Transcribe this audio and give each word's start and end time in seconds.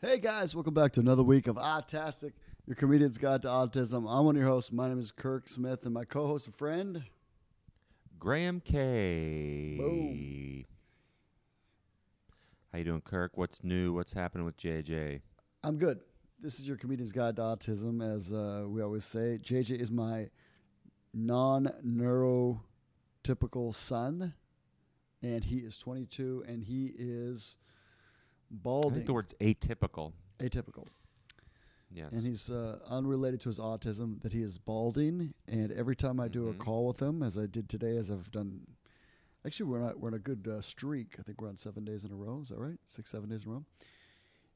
Hey 0.00 0.18
guys, 0.18 0.54
welcome 0.54 0.74
back 0.74 0.92
to 0.94 1.00
another 1.00 1.22
week 1.22 1.46
of 1.46 1.54
Autastic, 1.54 2.32
your 2.66 2.74
comedian's 2.74 3.18
guide 3.18 3.42
to 3.42 3.48
autism. 3.48 4.04
I'm 4.08 4.24
one 4.24 4.34
of 4.34 4.42
your 4.42 4.50
hosts. 4.50 4.72
My 4.72 4.88
name 4.88 4.98
is 4.98 5.12
Kirk 5.12 5.48
Smith, 5.48 5.84
and 5.84 5.94
my 5.94 6.04
co-host 6.04 6.46
and 6.46 6.54
friend. 6.54 7.04
Graham 8.18 8.60
K. 8.60 9.76
Boom. 9.78 10.64
How 12.72 12.78
you 12.78 12.84
doing, 12.84 13.02
Kirk? 13.02 13.32
What's 13.34 13.62
new? 13.62 13.92
What's 13.92 14.12
happening 14.12 14.44
with 14.44 14.56
JJ? 14.56 15.20
I'm 15.62 15.78
good. 15.78 16.00
This 16.40 16.58
is 16.58 16.66
your 16.66 16.76
comedian's 16.76 17.12
guide 17.12 17.36
to 17.36 17.42
autism, 17.42 18.02
as 18.02 18.32
uh, 18.32 18.64
we 18.66 18.82
always 18.82 19.04
say. 19.04 19.38
JJ 19.40 19.80
is 19.80 19.92
my 19.92 20.30
non-neurotypical 21.14 23.74
son, 23.74 24.34
and 25.22 25.44
he 25.44 25.58
is 25.58 25.78
22, 25.78 26.44
and 26.48 26.64
he 26.64 26.92
is 26.98 27.58
I 28.52 28.56
balding, 28.62 28.94
think 28.94 29.06
the 29.06 29.12
word's 29.14 29.34
atypical. 29.40 30.12
atypical. 30.38 30.86
Yes. 31.94 32.12
and 32.12 32.26
he's 32.26 32.50
uh, 32.50 32.78
unrelated 32.88 33.40
to 33.42 33.50
his 33.50 33.58
autism 33.58 34.20
that 34.22 34.32
he 34.32 34.42
is 34.42 34.56
balding 34.56 35.34
and 35.46 35.70
every 35.72 35.94
time 35.94 36.18
i 36.20 36.26
do 36.26 36.48
a 36.48 36.54
Mhm. 36.54 36.58
call 36.58 36.86
with 36.86 37.00
him 37.02 37.22
as 37.22 37.36
i 37.36 37.44
did 37.44 37.68
today 37.68 37.98
as 37.98 38.10
i've 38.10 38.30
done 38.30 38.66
actually 39.44 39.66
we're 39.68 39.80
not 39.80 40.00
we're 40.00 40.08
in 40.08 40.14
a 40.14 40.18
good 40.18 40.48
uh, 40.48 40.60
streak. 40.62 41.16
I 41.18 41.22
think 41.22 41.42
we're 41.42 41.50
on 41.50 41.56
seven 41.58 41.84
days 41.84 42.04
in 42.06 42.10
a 42.12 42.14
row. 42.14 42.40
Is 42.40 42.48
that 42.48 42.58
right? 42.58 42.78
Six 42.84 43.10
seven 43.10 43.28
days 43.28 43.44
in 43.44 43.50
a 43.50 43.54
row. 43.56 43.64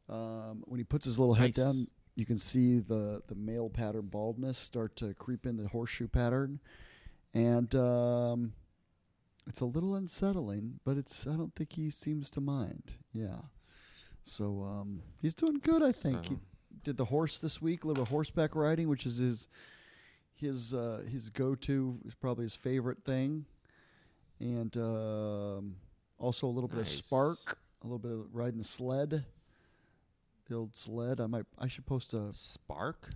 Um, 0.09 0.62
when 0.67 0.78
he 0.78 0.84
puts 0.84 1.05
his 1.05 1.19
little 1.19 1.34
head 1.34 1.53
down 1.53 1.89
you 2.15 2.25
can 2.25 2.39
see 2.39 2.78
the 2.78 3.23
the 3.27 3.34
male 3.34 3.69
pattern 3.69 4.06
baldness 4.06 4.56
start 4.56 4.97
to 4.97 5.12
creep 5.15 5.45
in 5.45 5.56
the 5.59 5.69
horseshoe 5.69 6.09
pattern. 6.09 6.61
And 7.34 7.75
um, 7.75 8.55
it's 9.47 9.61
a 9.61 9.67
little 9.67 9.95
unsettling 9.95 10.81
but 10.87 10.97
it's 10.97 11.27
i 11.27 11.37
don't 11.37 11.55
think 11.55 11.73
he 11.75 11.91
seems 11.91 12.31
to 12.31 12.41
mind. 12.41 12.95
Yeah 13.12 13.41
so 14.27 14.62
um, 14.62 15.01
he's 15.23 15.35
doing 15.35 15.59
good 15.62 15.83
i 15.83 15.93
think 15.93 16.25
So- 16.25 16.30
he, 16.30 16.37
did 16.84 16.97
the 16.97 17.07
horse 17.07 17.41
this 17.41 17.61
week, 17.61 17.83
a 17.83 17.89
little 17.89 18.05
horseback 18.05 18.55
riding, 18.55 18.89
which 18.89 19.06
is 19.06 19.17
his 19.17 19.48
his 20.37 20.73
uh, 20.73 21.03
his 21.11 21.31
go 21.31 21.56
to 21.56 21.98
is 22.06 22.14
probably 22.14 22.45
his 22.45 22.55
favorite 22.55 23.03
thing, 23.03 23.45
and 24.39 24.77
um, 24.77 25.75
also 26.17 26.47
a 26.47 26.53
little 26.53 26.69
bit 26.69 26.78
of 26.78 26.87
spark, 26.87 27.59
a 27.83 27.87
little 27.87 27.98
bit 27.98 28.12
of 28.12 28.33
riding 28.33 28.59
the 28.59 28.65
sled, 28.65 29.25
the 30.48 30.55
old 30.55 30.77
sled. 30.77 31.20
I 31.20 31.27
might 31.27 31.47
I 31.59 31.67
should 31.67 31.87
post 31.87 32.15
a 32.15 32.28
Spark? 32.33 33.11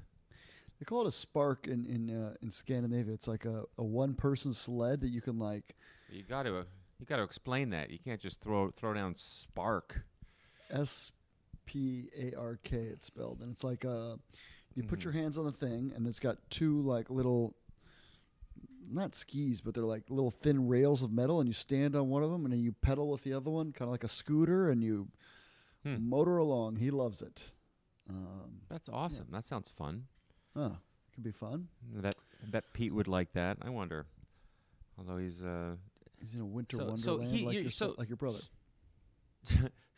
they 0.80 0.84
call 0.84 1.02
it 1.02 1.06
a 1.06 1.12
spark 1.12 1.68
in 1.68 1.86
in 1.86 2.10
uh, 2.10 2.34
in 2.42 2.50
Scandinavia. 2.50 3.14
It's 3.14 3.28
like 3.28 3.44
a, 3.44 3.62
a 3.78 3.84
one 3.84 4.14
person 4.14 4.52
sled 4.52 5.00
that 5.02 5.10
you 5.10 5.20
can 5.20 5.38
like 5.38 5.76
You 6.10 6.24
got 6.24 6.42
to 6.42 6.66
you 6.98 7.06
got 7.06 7.18
to 7.18 7.22
explain 7.22 7.70
that. 7.70 7.90
You 7.90 8.00
can't 8.00 8.20
just 8.20 8.40
throw 8.40 8.70
throw 8.72 8.94
down 8.94 9.14
spark. 9.14 10.02
S 10.70 11.12
P 11.66 12.08
A 12.18 12.34
R 12.38 12.58
K. 12.62 12.76
It's 12.76 13.06
spelled, 13.06 13.40
and 13.40 13.50
it's 13.52 13.64
like 13.64 13.84
uh, 13.84 14.16
you 14.74 14.82
put 14.82 15.04
your 15.04 15.12
hands 15.12 15.38
on 15.38 15.44
the 15.44 15.52
thing, 15.52 15.92
and 15.94 16.06
it's 16.06 16.20
got 16.20 16.38
two 16.50 16.80
like 16.82 17.10
little, 17.10 17.54
not 18.90 19.14
skis, 19.14 19.60
but 19.60 19.74
they're 19.74 19.84
like 19.84 20.04
little 20.08 20.30
thin 20.30 20.68
rails 20.68 21.02
of 21.02 21.12
metal, 21.12 21.40
and 21.40 21.48
you 21.48 21.52
stand 21.52 21.94
on 21.96 22.08
one 22.08 22.22
of 22.22 22.30
them, 22.30 22.44
and 22.44 22.52
then 22.52 22.60
you 22.60 22.72
pedal 22.72 23.08
with 23.10 23.22
the 23.24 23.32
other 23.32 23.50
one, 23.50 23.72
kind 23.72 23.88
of 23.88 23.92
like 23.92 24.04
a 24.04 24.08
scooter, 24.08 24.70
and 24.70 24.82
you 24.82 25.08
Hmm. 25.84 26.08
motor 26.10 26.36
along. 26.36 26.76
He 26.76 26.90
loves 26.90 27.22
it. 27.22 27.52
Um, 28.08 28.60
That's 28.68 28.88
awesome. 28.90 29.28
That 29.30 29.46
sounds 29.46 29.70
fun. 29.70 30.08
huh, 30.54 30.72
it 31.08 31.14
can 31.14 31.22
be 31.22 31.30
fun. 31.32 31.68
That 31.94 32.16
bet 32.50 32.64
Pete 32.74 32.92
would 32.92 33.08
like 33.08 33.32
that. 33.32 33.56
I 33.62 33.70
wonder. 33.70 34.06
Although 34.98 35.16
he's 35.18 35.42
uh 35.42 35.76
He's 36.18 36.34
in 36.34 36.42
a 36.42 36.44
winter 36.46 36.76
So- 36.76 36.82
so 36.82 36.88
wonderland 37.16 37.32
he- 37.34 37.46
like 37.46 37.54
you- 37.54 37.60
your 37.62 37.70
so- 37.70 37.94
like 37.96 38.10
your 38.10 38.16
brother. 38.18 38.40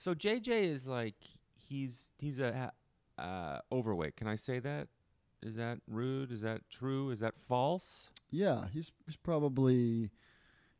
So 0.02 0.14
JJ 0.14 0.62
is 0.64 0.88
like 0.88 1.14
he's 1.54 2.08
he's 2.18 2.40
a 2.40 2.72
uh, 3.18 3.58
overweight. 3.70 4.16
Can 4.16 4.26
I 4.26 4.34
say 4.34 4.58
that? 4.58 4.88
Is 5.42 5.54
that 5.56 5.78
rude? 5.86 6.32
Is 6.32 6.40
that 6.40 6.62
true? 6.68 7.10
Is 7.10 7.20
that 7.20 7.36
false? 7.36 8.10
Yeah, 8.30 8.64
he's 8.72 8.90
he's 9.06 9.16
probably 9.16 10.10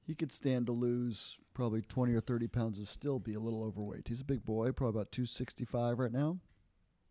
he 0.04 0.16
could 0.16 0.32
stand 0.32 0.66
to 0.66 0.72
lose 0.72 1.38
probably 1.54 1.82
twenty 1.82 2.14
or 2.14 2.20
thirty 2.20 2.48
pounds 2.48 2.78
and 2.78 2.88
still 2.88 3.20
be 3.20 3.34
a 3.34 3.40
little 3.40 3.62
overweight. 3.62 4.08
He's 4.08 4.22
a 4.22 4.24
big 4.24 4.44
boy, 4.44 4.72
probably 4.72 4.98
about 5.00 5.12
two 5.12 5.26
sixty 5.26 5.64
five 5.64 6.00
right 6.00 6.12
now. 6.12 6.38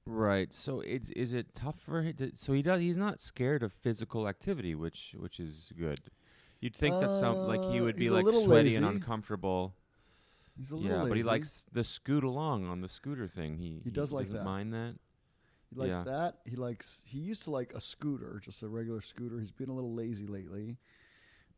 Right. 0.05 0.53
So 0.53 0.81
it's 0.81 1.11
is 1.11 1.31
it 1.31 1.55
tough 1.55 1.79
for 1.79 2.01
him? 2.01 2.13
To, 2.15 2.31
so 2.35 2.51
he 2.51 2.61
does. 2.61 2.81
He's 2.81 2.97
not 2.97 3.21
scared 3.21 3.63
of 3.63 3.71
physical 3.71 4.27
activity, 4.27 4.75
which 4.75 5.15
which 5.17 5.39
is 5.39 5.71
good. 5.79 5.99
You'd 6.59 6.75
think 6.75 6.99
that 6.99 7.11
some 7.11 7.37
like 7.47 7.61
he 7.71 7.79
Uh, 7.79 7.83
would 7.83 7.95
be 7.95 8.09
like 8.09 8.25
sweaty 8.27 8.75
and 8.75 8.85
uncomfortable. 8.85 9.75
He's 10.61 10.69
a 10.69 10.75
little 10.75 10.91
Yeah, 11.01 11.07
but 11.07 11.17
he 11.17 11.23
likes 11.23 11.65
the 11.71 11.83
scoot 11.83 12.23
along 12.23 12.67
on 12.67 12.81
the 12.81 12.87
scooter 12.87 13.27
thing. 13.27 13.57
He 13.57 13.81
He 13.83 13.89
does 13.89 14.11
like 14.11 14.29
that. 14.29 14.43
mind 14.43 14.71
that. 14.73 14.93
He 15.71 15.75
likes 15.75 15.95
yeah. 15.97 16.03
that. 16.03 16.37
He 16.45 16.55
likes. 16.55 17.01
He 17.07 17.17
used 17.17 17.43
to 17.45 17.49
like 17.49 17.73
a 17.73 17.81
scooter, 17.81 18.39
just 18.43 18.61
a 18.61 18.67
regular 18.67 19.01
scooter. 19.01 19.39
He's 19.39 19.51
been 19.51 19.69
a 19.69 19.73
little 19.73 19.95
lazy 19.95 20.27
lately, 20.27 20.77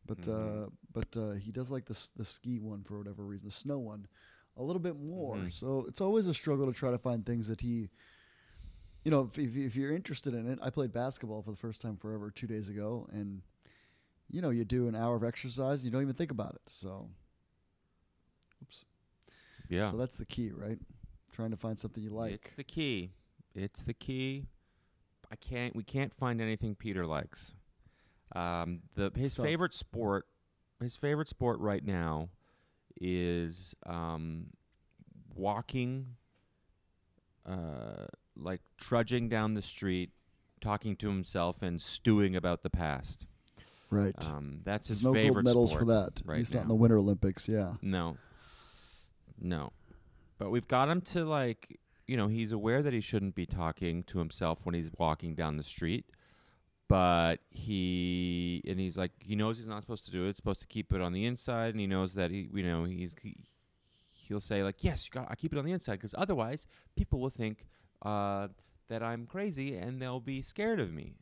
but 0.06 0.19
Mhm. 0.22 0.68
uh, 0.68 0.69
but 0.94 1.18
uh, 1.18 1.31
he 1.34 1.52
does 1.52 1.69
like 1.69 1.84
the 1.84 2.00
the 2.16 2.24
ski 2.24 2.59
one 2.59 2.81
for 2.86 2.97
whatever 2.97 3.25
reason, 3.25 3.50
the 3.50 3.52
snow 3.52 3.78
one, 3.78 4.08
a 4.56 4.64
little 4.64 4.80
bit 4.80 4.96
more. 4.96 5.35
Mhm. 5.35 5.52
So 5.52 5.84
it's 5.90 6.00
always 6.00 6.28
a 6.28 6.34
struggle 6.34 6.66
to 6.68 6.72
try 6.72 6.90
to 6.91 6.97
find 6.97 7.25
things 7.25 7.50
that 7.50 7.59
he. 7.59 7.90
You 9.03 9.12
know, 9.12 9.24
if, 9.24 9.38
if 9.38 9.58
if 9.58 9.75
you're 9.75 9.91
interested 9.91 10.34
in 10.34 10.47
it, 10.50 10.59
I 10.62 10.70
played 10.70 10.94
basketball 10.94 11.41
for 11.41 11.52
the 11.52 11.58
first 11.58 11.81
time 11.81 11.97
forever 11.97 12.31
two 12.31 12.47
days 12.47 12.70
ago, 12.70 13.06
and 13.12 13.41
you 14.30 14.40
know, 14.41 14.50
you 14.50 14.64
do 14.64 14.88
an 14.88 14.96
hour 14.96 15.18
of 15.18 15.25
exercise, 15.25 15.80
and 15.80 15.85
you 15.88 15.91
don't 15.91 16.03
even 16.03 16.16
think 16.16 16.31
about 16.31 16.56
it. 16.56 16.62
So. 16.70 17.09
Yeah. 19.69 19.90
So 19.90 19.97
that's 19.97 20.16
the 20.18 20.25
key, 20.25 20.51
right? 20.51 20.78
Trying 21.31 21.51
to 21.51 21.57
find 21.57 21.78
something 21.78 22.03
you 22.03 22.12
like. 22.12 22.34
It's 22.34 22.53
the 22.53 22.63
key. 22.63 23.12
It's 23.56 23.81
the 23.84 23.94
key. 23.94 24.46
I 25.31 25.35
can't. 25.35 25.75
We 25.75 25.84
can't 25.84 26.13
find 26.13 26.41
anything 26.41 26.75
Peter 26.75 27.06
likes. 27.06 27.53
Um, 28.35 28.81
the 28.96 29.12
his 29.16 29.34
Stuff. 29.34 29.46
favorite 29.46 29.73
sport, 29.73 30.28
his 30.79 30.96
favorite 30.96 31.29
sport 31.29 31.59
right 31.59 31.85
now, 31.85 32.29
is 33.00 33.73
um, 33.85 34.47
walking. 35.35 36.07
Uh, 37.46 38.06
like 38.38 38.62
trudging 38.78 39.28
down 39.28 39.53
the 39.53 39.62
street, 39.62 40.12
talking 40.62 40.96
to 40.96 41.09
himself 41.09 41.62
and 41.62 41.81
stewing 41.81 42.35
about 42.35 42.63
the 42.63 42.69
past. 42.69 43.28
right. 43.90 44.16
Um, 44.28 44.62
that's 44.63 44.88
his 44.88 45.03
no 45.03 45.13
favorite 45.13 45.44
gold 45.44 45.46
medals 45.46 45.69
sport 45.72 45.81
for 45.81 45.85
that. 45.88 46.22
At 46.22 46.22
right 46.25 46.38
least 46.38 46.53
not 46.53 46.63
in 46.63 46.68
the 46.69 46.75
Winter 46.75 46.97
Olympics. 46.97 47.47
Yeah. 47.50 47.73
No. 47.81 48.18
No. 49.40 49.72
But 50.38 50.50
we've 50.50 50.68
got 50.68 50.90
him 50.90 51.02
to 51.02 51.26
like, 51.26 51.80
you 52.08 52.18
know, 52.18 52.28
he's 52.28 52.52
aware 52.52 52.82
that 52.82 52.94
he 52.94 53.02
shouldn't 53.02 53.36
be 53.36 53.46
talking 53.46 54.04
to 54.04 54.20
himself 54.20 54.60
when 54.64 54.76
he's 54.76 54.92
walking 54.98 55.36
down 55.36 55.58
the 55.58 55.64
street. 55.64 56.06
But 56.90 57.38
he 57.50 58.62
and 58.68 58.80
he's 58.80 58.98
like 58.98 59.12
he 59.20 59.36
knows 59.36 59.58
he's 59.58 59.68
not 59.68 59.82
supposed 59.82 60.06
to 60.06 60.12
do 60.12 60.26
it. 60.26 60.30
It's 60.30 60.38
supposed 60.38 60.60
to 60.62 60.68
keep 60.68 60.94
it 60.94 61.02
on 61.02 61.14
the 61.14 61.26
inside 61.26 61.72
and 61.72 61.80
he 61.80 61.88
knows 61.88 62.14
that 62.16 62.30
he 62.30 62.50
you 62.54 62.64
know, 62.64 62.84
he's 62.84 63.16
he, 63.22 63.36
he'll 64.12 64.42
say 64.42 64.64
like, 64.64 64.84
"Yes, 64.84 65.06
you 65.06 65.12
got 65.12 65.28
I 65.32 65.36
keep 65.36 65.54
it 65.54 65.58
on 65.58 65.66
the 65.66 65.72
inside 65.72 65.94
because 65.94 66.14
otherwise 66.18 66.68
people 66.96 67.20
will 67.20 67.30
think 67.30 67.68
uh, 68.04 68.50
that 68.90 69.02
I'm 69.02 69.26
crazy 69.26 69.76
and 69.76 70.02
they'll 70.02 70.20
be 70.20 70.42
scared 70.42 70.80
of 70.80 70.92
me." 70.94 71.14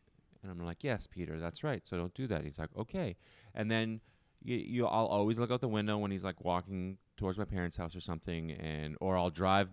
And 0.41 0.51
I'm 0.51 0.65
like, 0.65 0.83
"Yes, 0.83 1.07
Peter, 1.07 1.39
that's 1.39 1.63
right. 1.63 1.85
So 1.87 1.95
don't 1.95 2.13
do 2.15 2.27
that." 2.27 2.43
He's 2.43 2.57
like, 2.59 2.75
"Okay." 2.75 3.15
And 3.53 3.69
then 3.69 4.01
you, 4.43 4.55
you 4.57 4.85
I'll 4.87 5.05
always 5.05 5.39
look 5.39 5.51
out 5.51 5.61
the 5.61 5.67
window 5.67 5.97
when 5.97 6.11
he's 6.11 6.23
like 6.23 6.43
walking 6.43 6.97
towards 7.21 7.37
my 7.37 7.45
parents' 7.45 7.77
house 7.77 7.95
or 7.95 8.01
something, 8.01 8.51
and 8.51 8.97
or 8.99 9.15
I'll 9.15 9.29
drive 9.29 9.69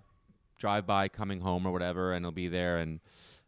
drive 0.58 0.86
by 0.86 1.08
coming 1.08 1.40
home 1.40 1.66
or 1.66 1.72
whatever, 1.72 2.12
and 2.12 2.22
he'll 2.22 2.30
be 2.30 2.48
there 2.48 2.78
and 2.78 3.00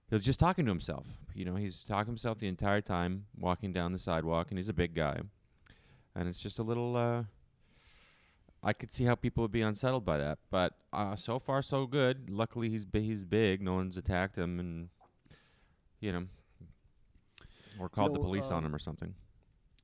he'll 0.09 0.19
just 0.19 0.41
talking 0.41 0.65
to 0.65 0.71
himself. 0.71 1.07
You 1.35 1.45
know, 1.45 1.55
he's 1.55 1.83
talking 1.83 2.07
to 2.07 2.11
himself 2.13 2.39
the 2.39 2.49
entire 2.49 2.81
time 2.81 3.27
walking 3.39 3.75
down 3.75 3.93
the 3.93 3.99
sidewalk, 3.99 4.47
and 4.49 4.59
he's 4.59 4.71
a 4.71 4.73
big 4.73 4.95
guy, 4.95 5.21
and 6.17 6.29
it's 6.29 6.41
just 6.41 6.59
a 6.59 6.63
little. 6.63 6.97
Uh, 6.97 7.25
I 8.63 8.73
could 8.73 8.91
see 8.91 9.05
how 9.05 9.17
people 9.17 9.43
would 9.43 9.53
be 9.53 9.63
unsettled 9.63 10.07
by 10.07 10.17
that, 10.17 10.39
but 10.51 10.73
uh, 10.95 11.15
so 11.17 11.39
far 11.39 11.61
so 11.61 11.87
good. 11.87 12.31
Luckily, 12.31 12.71
he's 12.71 12.87
bi- 12.87 13.01
he's 13.01 13.27
big. 13.27 13.61
No 13.61 13.75
one's 13.75 13.99
attacked 13.99 14.37
him, 14.37 14.59
and 14.59 14.89
you 16.01 16.13
know, 16.13 16.25
or 17.79 17.91
called 17.91 18.15
the 18.15 18.19
know, 18.19 18.25
police 18.25 18.51
on 18.51 18.59
um, 18.59 18.65
him 18.65 18.75
or 18.75 18.79
something. 18.79 19.15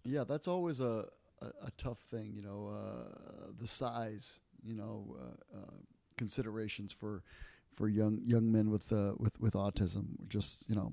Yeah, 0.04 0.24
that's 0.24 0.48
always 0.48 0.80
a, 0.80 1.06
a, 1.40 1.46
a 1.66 1.70
tough 1.76 1.98
thing, 1.98 2.32
you 2.34 2.42
know, 2.42 2.70
uh, 2.74 3.50
the 3.58 3.66
size, 3.66 4.40
you 4.64 4.74
know, 4.74 5.16
uh, 5.20 5.58
uh, 5.58 5.74
considerations 6.16 6.92
for 6.92 7.22
for 7.72 7.88
young 7.88 8.20
young 8.22 8.50
men 8.50 8.70
with 8.70 8.92
uh, 8.92 9.12
with 9.18 9.38
with 9.40 9.54
autism. 9.54 10.28
Just 10.28 10.64
you 10.68 10.74
know, 10.74 10.92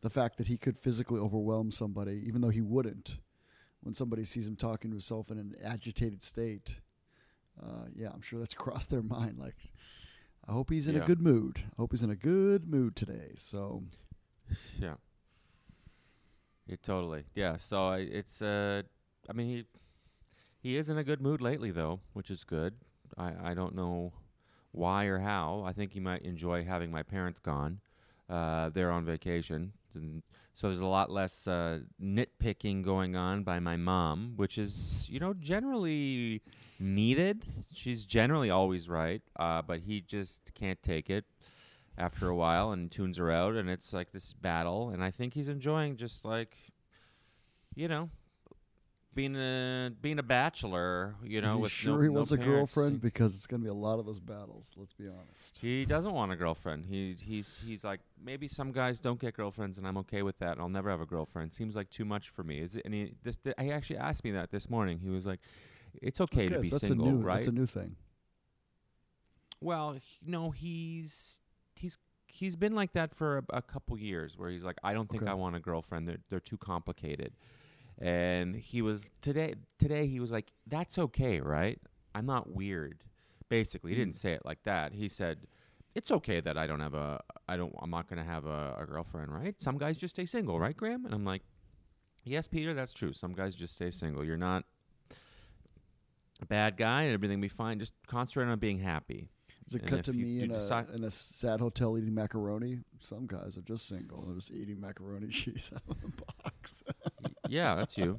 the 0.00 0.10
fact 0.10 0.38
that 0.38 0.48
he 0.48 0.56
could 0.56 0.78
physically 0.78 1.20
overwhelm 1.20 1.70
somebody, 1.70 2.22
even 2.26 2.40
though 2.40 2.48
he 2.48 2.60
wouldn't, 2.60 3.18
when 3.82 3.94
somebody 3.94 4.24
sees 4.24 4.46
him 4.46 4.56
talking 4.56 4.90
to 4.90 4.94
himself 4.94 5.30
in 5.30 5.38
an 5.38 5.54
agitated 5.64 6.22
state. 6.22 6.80
Uh, 7.62 7.86
yeah, 7.94 8.08
I'm 8.12 8.22
sure 8.22 8.38
that's 8.38 8.54
crossed 8.64 8.90
their 8.90 9.02
mind. 9.02 9.38
Like, 9.38 9.56
I 10.48 10.52
hope 10.52 10.70
he's 10.70 10.88
in 10.88 10.96
a 10.96 11.00
good 11.04 11.20
mood. 11.20 11.62
I 11.72 11.76
hope 11.76 11.92
he's 11.92 12.02
in 12.02 12.10
a 12.10 12.16
good 12.16 12.66
mood 12.68 12.96
today. 12.96 13.32
So, 13.36 13.82
Yeah. 14.78 14.94
Yeah, 16.66 16.76
totally. 16.82 17.24
Yeah. 17.34 17.56
So 17.58 17.88
I, 17.88 17.98
it's 17.98 18.40
uh, 18.40 18.82
I 19.30 19.32
mean 19.32 19.46
he 19.48 19.64
he 20.60 20.76
is 20.76 20.90
in 20.90 20.98
a 20.98 21.04
good 21.04 21.20
mood 21.22 21.40
lately 21.40 21.70
though, 21.70 22.00
which 22.14 22.30
is 22.30 22.42
good. 22.42 22.74
I 23.16 23.50
I 23.50 23.54
don't 23.54 23.76
know 23.76 24.12
why 24.72 25.04
or 25.04 25.20
how. 25.20 25.62
I 25.64 25.72
think 25.72 25.92
he 25.92 26.00
might 26.00 26.22
enjoy 26.22 26.64
having 26.64 26.90
my 26.90 27.02
parents 27.04 27.38
gone. 27.38 27.80
Uh, 28.28 28.68
they're 28.70 28.90
on 28.90 29.04
vacation, 29.04 29.72
and 29.94 30.22
so 30.54 30.68
there's 30.68 30.80
a 30.80 30.86
lot 30.86 31.10
less 31.10 31.46
uh, 31.48 31.80
nitpicking 32.02 32.82
going 32.82 33.16
on 33.16 33.42
by 33.42 33.58
my 33.58 33.76
mom, 33.76 34.34
which 34.36 34.58
is 34.58 35.06
you 35.08 35.20
know 35.20 35.32
generally 35.34 36.42
needed. 36.80 37.44
She's 37.72 38.04
generally 38.04 38.50
always 38.50 38.88
right, 38.88 39.22
uh, 39.36 39.62
but 39.62 39.80
he 39.80 40.00
just 40.00 40.52
can't 40.54 40.82
take 40.82 41.08
it 41.08 41.24
after 41.96 42.28
a 42.28 42.36
while 42.36 42.72
and 42.72 42.90
tunes 42.90 43.18
her 43.18 43.30
out, 43.30 43.54
and 43.54 43.70
it's 43.70 43.92
like 43.92 44.10
this 44.12 44.32
battle. 44.32 44.90
And 44.90 45.04
I 45.04 45.10
think 45.12 45.34
he's 45.34 45.48
enjoying 45.48 45.96
just 45.96 46.24
like 46.24 46.56
you 47.76 47.86
know 47.86 48.10
being 49.14 49.34
a 49.36 49.90
being 50.00 50.18
a 50.20 50.22
bachelor, 50.22 51.14
you 51.24 51.40
know, 51.40 51.48
Is 51.48 51.54
he 51.56 51.62
with 51.62 51.72
sure 51.72 51.94
no, 51.96 52.00
he 52.02 52.06
no 52.08 52.12
wants 52.12 52.30
a 52.32 52.36
parents. 52.36 52.74
girlfriend 52.74 53.00
because 53.00 53.34
it's 53.34 53.46
going 53.46 53.60
to 53.60 53.64
be 53.64 53.70
a 53.70 53.74
lot 53.74 53.98
of 53.98 54.06
those 54.06 54.20
battles. 54.20 54.70
Let's 54.76 54.92
be 54.92 55.08
honest. 55.08 55.58
He 55.58 55.84
doesn't 55.84 56.12
want 56.12 56.30
a 56.32 56.36
girlfriend. 56.36 56.86
He 56.86 57.16
he's 57.20 57.58
he's 57.66 57.82
like 57.84 58.00
maybe 58.22 58.46
some 58.46 58.70
guys 58.70 59.00
don't 59.00 59.18
get 59.18 59.34
girlfriends, 59.34 59.78
and 59.78 59.86
I'm 59.86 59.96
okay 59.98 60.22
with 60.22 60.38
that. 60.38 60.58
I'll 60.60 60.68
never 60.68 60.90
have 60.90 61.00
a 61.00 61.06
girlfriend. 61.06 61.52
Seems 61.52 61.74
like 61.74 61.90
too 61.90 62.04
much 62.04 62.28
for 62.28 62.44
me. 62.44 62.60
Is 62.60 62.76
it? 62.76 62.82
And 62.84 62.94
he 62.94 63.14
this 63.24 63.36
th- 63.36 63.56
he 63.60 63.72
actually 63.72 63.96
asked 63.98 64.22
me 64.24 64.30
that 64.32 64.50
this 64.52 64.70
morning. 64.70 64.98
He 65.00 65.08
was 65.10 65.26
like, 65.26 65.40
"It's 66.00 66.20
okay 66.20 66.48
to 66.48 66.60
be 66.60 66.68
so 66.68 66.76
that's 66.76 66.86
single, 66.86 67.08
a 67.08 67.12
new 67.12 67.18
right?" 67.18 67.34
that's 67.34 67.48
a 67.48 67.52
new 67.52 67.66
thing. 67.66 67.96
Well, 69.60 69.92
he- 69.94 70.30
no, 70.30 70.50
he's 70.52 71.40
he's 71.74 71.98
he's 72.26 72.54
been 72.56 72.74
like 72.74 72.92
that 72.92 73.14
for 73.14 73.38
a, 73.38 73.56
a 73.56 73.62
couple 73.62 73.98
years, 73.98 74.38
where 74.38 74.50
he's 74.50 74.64
like, 74.64 74.76
I 74.84 74.94
don't 74.94 75.10
think 75.10 75.24
Okay. 75.24 75.30
I 75.32 75.34
want 75.34 75.56
a 75.56 75.60
girlfriend. 75.60 76.06
They're 76.08 76.20
they're 76.30 76.40
too 76.40 76.56
complicated. 76.58 77.32
And 78.00 78.56
he 78.56 78.82
was 78.82 79.10
today 79.20 79.54
today 79.78 80.06
he 80.06 80.20
was 80.20 80.32
like, 80.32 80.52
that's 80.66 80.98
okay, 80.98 81.40
right? 81.40 81.78
I'm 82.14 82.26
not 82.26 82.50
weird. 82.50 83.02
Basically, 83.48 83.90
he 83.92 83.96
didn't 83.96 84.16
say 84.16 84.32
it 84.32 84.42
like 84.44 84.62
that. 84.64 84.92
He 84.92 85.08
said, 85.08 85.38
it's 85.94 86.10
okay 86.10 86.40
that 86.40 86.56
I 86.56 86.66
don't 86.66 86.80
have 86.80 86.94
a 86.94 87.20
I 87.48 87.56
don't 87.56 87.74
I'm 87.82 87.90
not 87.90 88.08
gonna 88.08 88.24
have 88.24 88.46
a, 88.46 88.76
a 88.80 88.86
girlfriend, 88.86 89.32
right? 89.34 89.54
Some 89.60 89.76
guys 89.78 89.98
just 89.98 90.14
stay 90.14 90.26
single, 90.26 90.58
right, 90.58 90.76
Graham? 90.76 91.04
And 91.04 91.14
I'm 91.14 91.24
like, 91.24 91.42
yes, 92.24 92.48
Peter, 92.48 92.74
that's 92.74 92.92
true. 92.92 93.12
Some 93.12 93.32
guys 93.34 93.54
just 93.54 93.74
stay 93.74 93.90
single. 93.90 94.24
You're 94.24 94.36
not 94.36 94.64
a 96.42 96.46
bad 96.46 96.76
guy, 96.76 97.02
and 97.02 97.12
everything 97.14 97.38
will 97.38 97.42
be 97.42 97.48
fine. 97.48 97.78
Just 97.78 97.94
concentrate 98.06 98.50
on 98.50 98.58
being 98.58 98.78
happy. 98.78 99.28
Is 99.70 99.76
it 99.76 99.82
And 99.82 99.90
cut 99.90 100.04
to 100.06 100.12
me 100.12 100.40
in 100.42 100.50
a, 100.50 100.54
decide- 100.54 100.90
in 100.90 101.04
a 101.04 101.10
sad 101.10 101.60
hotel 101.60 101.96
eating 101.96 102.12
macaroni? 102.14 102.80
Some 102.98 103.26
guys 103.26 103.56
are 103.56 103.62
just 103.62 103.86
single. 103.86 104.22
They're 104.26 104.34
just 104.34 104.50
eating 104.50 104.80
macaroni 104.80 105.28
cheese 105.30 105.70
out 105.74 105.82
of 105.88 106.00
the 106.00 106.08
box. 106.42 106.82
Yeah, 107.48 107.76
that's 107.76 107.96
you. 107.96 108.18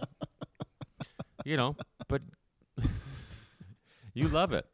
you 1.43 1.57
know, 1.57 1.75
but 2.07 2.21
you 4.13 4.29
love 4.29 4.53
it. 4.53 4.65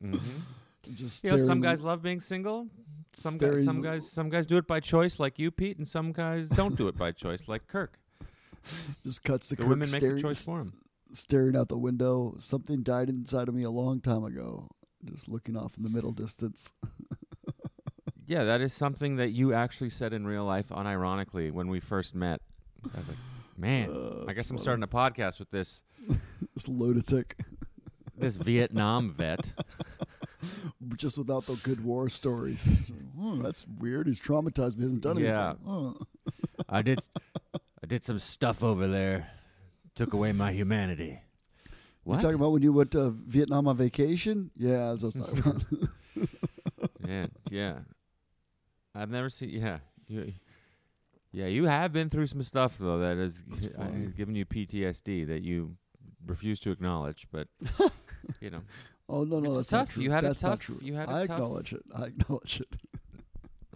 hmm 0.00 0.16
just 0.94 1.24
You 1.24 1.30
know, 1.30 1.36
some 1.38 1.60
guys 1.60 1.82
love 1.82 2.00
being 2.02 2.20
single. 2.20 2.68
Some 3.16 3.38
guys, 3.38 3.64
some 3.64 3.80
guys, 3.82 4.08
some 4.08 4.28
guys 4.28 4.46
do 4.46 4.56
it 4.58 4.66
by 4.68 4.78
choice, 4.78 5.18
like 5.18 5.38
you, 5.38 5.50
Pete, 5.50 5.78
and 5.78 5.88
some 5.88 6.12
guys 6.12 6.48
don't 6.50 6.76
do 6.76 6.86
it 6.86 6.96
by 6.96 7.10
choice, 7.10 7.48
like 7.48 7.66
Kirk. 7.66 7.98
just 9.02 9.24
cuts 9.24 9.48
to 9.48 9.56
The 9.56 9.62
Kirk 9.62 9.70
women 9.70 9.90
make 9.90 10.00
the 10.02 10.20
choice 10.20 10.44
for 10.44 10.60
'em. 10.60 10.72
Staring 11.16 11.56
out 11.56 11.68
the 11.68 11.78
window. 11.78 12.34
Something 12.38 12.82
died 12.82 13.08
inside 13.08 13.48
of 13.48 13.54
me 13.54 13.62
a 13.62 13.70
long 13.70 14.00
time 14.00 14.22
ago. 14.24 14.68
Just 15.04 15.28
looking 15.28 15.56
off 15.56 15.76
in 15.76 15.82
the 15.82 15.90
middle 15.90 16.12
distance. 16.12 16.72
Yeah, 18.28 18.42
that 18.42 18.60
is 18.60 18.72
something 18.72 19.14
that 19.16 19.30
you 19.30 19.52
actually 19.54 19.90
said 19.90 20.12
in 20.12 20.26
real 20.26 20.44
life, 20.44 20.70
unironically, 20.70 21.52
when 21.52 21.68
we 21.68 21.78
first 21.78 22.12
met. 22.12 22.40
I 22.92 22.98
was 22.98 23.06
like, 23.06 23.16
man, 23.56 23.88
Uh, 23.88 24.24
I 24.26 24.32
guess 24.32 24.50
I'm 24.50 24.56
funny. 24.56 24.62
starting 24.64 24.82
a 24.82 24.88
podcast 24.88 25.38
with 25.38 25.48
this 25.52 25.84
This 26.54 26.66
lunatic, 26.66 27.38
this 28.18 28.34
Vietnam 28.34 29.10
vet. 29.10 29.52
just 30.96 31.16
without 31.18 31.46
the 31.46 31.54
good 31.62 31.84
war 31.84 32.08
stories. 32.08 32.68
Hmm, 33.16 33.42
that's 33.42 33.64
weird. 33.78 34.08
He's 34.08 34.18
traumatized. 34.20 34.70
But 34.72 34.78
he 34.78 34.82
hasn't 34.82 35.02
done 35.02 35.18
Yeah. 35.18 35.50
anything. 35.50 35.94
Huh. 35.98 36.62
I 36.68 36.82
did 36.82 36.98
I 37.54 37.86
did 37.86 38.02
some 38.02 38.18
stuff 38.18 38.64
over 38.64 38.88
there. 38.88 39.30
Took 39.96 40.12
away 40.12 40.32
my 40.32 40.52
humanity. 40.52 41.20
What? 42.04 42.16
You 42.16 42.20
talking 42.20 42.36
about 42.36 42.52
when 42.52 42.62
you 42.62 42.72
went 42.72 42.92
to 42.92 43.10
Vietnam 43.10 43.66
on 43.66 43.76
vacation? 43.76 44.50
Yeah, 44.56 44.94
that's 44.94 45.02
what 45.02 45.16
I 45.16 45.30
was 45.30 45.40
talking 45.40 45.88
about. 46.14 46.28
yeah, 47.08 47.26
yeah. 47.50 47.78
I've 48.94 49.10
never 49.10 49.28
seen. 49.28 49.48
Yeah, 49.50 49.78
you, 50.06 50.32
yeah. 51.32 51.46
You 51.46 51.64
have 51.64 51.92
been 51.92 52.08
through 52.10 52.28
some 52.28 52.42
stuff 52.42 52.76
though 52.78 52.98
that 52.98 53.16
has, 53.16 53.42
That's 53.48 53.66
uh, 53.76 53.90
has 53.90 54.12
given 54.12 54.34
you 54.36 54.44
PTSD 54.46 55.26
that 55.26 55.42
you 55.42 55.76
refuse 56.26 56.60
to 56.60 56.70
acknowledge. 56.70 57.26
But 57.32 57.48
you 58.40 58.50
know, 58.50 58.60
Oh 59.08 59.24
no, 59.24 59.40
no, 59.40 59.48
It's 59.48 59.56
that's 59.56 59.70
tough. 59.70 59.80
not 59.80 59.88
true. 59.90 60.02
You 60.04 60.10
had 60.10 60.24
it 60.24 60.26
that's 60.28 60.42
not 60.42 60.48
tough. 60.50 60.60
true. 60.60 60.78
You 60.82 60.94
had 60.94 61.08
it 61.08 61.12
I 61.12 61.26
tough. 61.26 61.36
acknowledge 61.38 61.72
it. 61.72 61.82
I 61.96 62.02
acknowledge 62.04 62.60
it. 62.60 62.76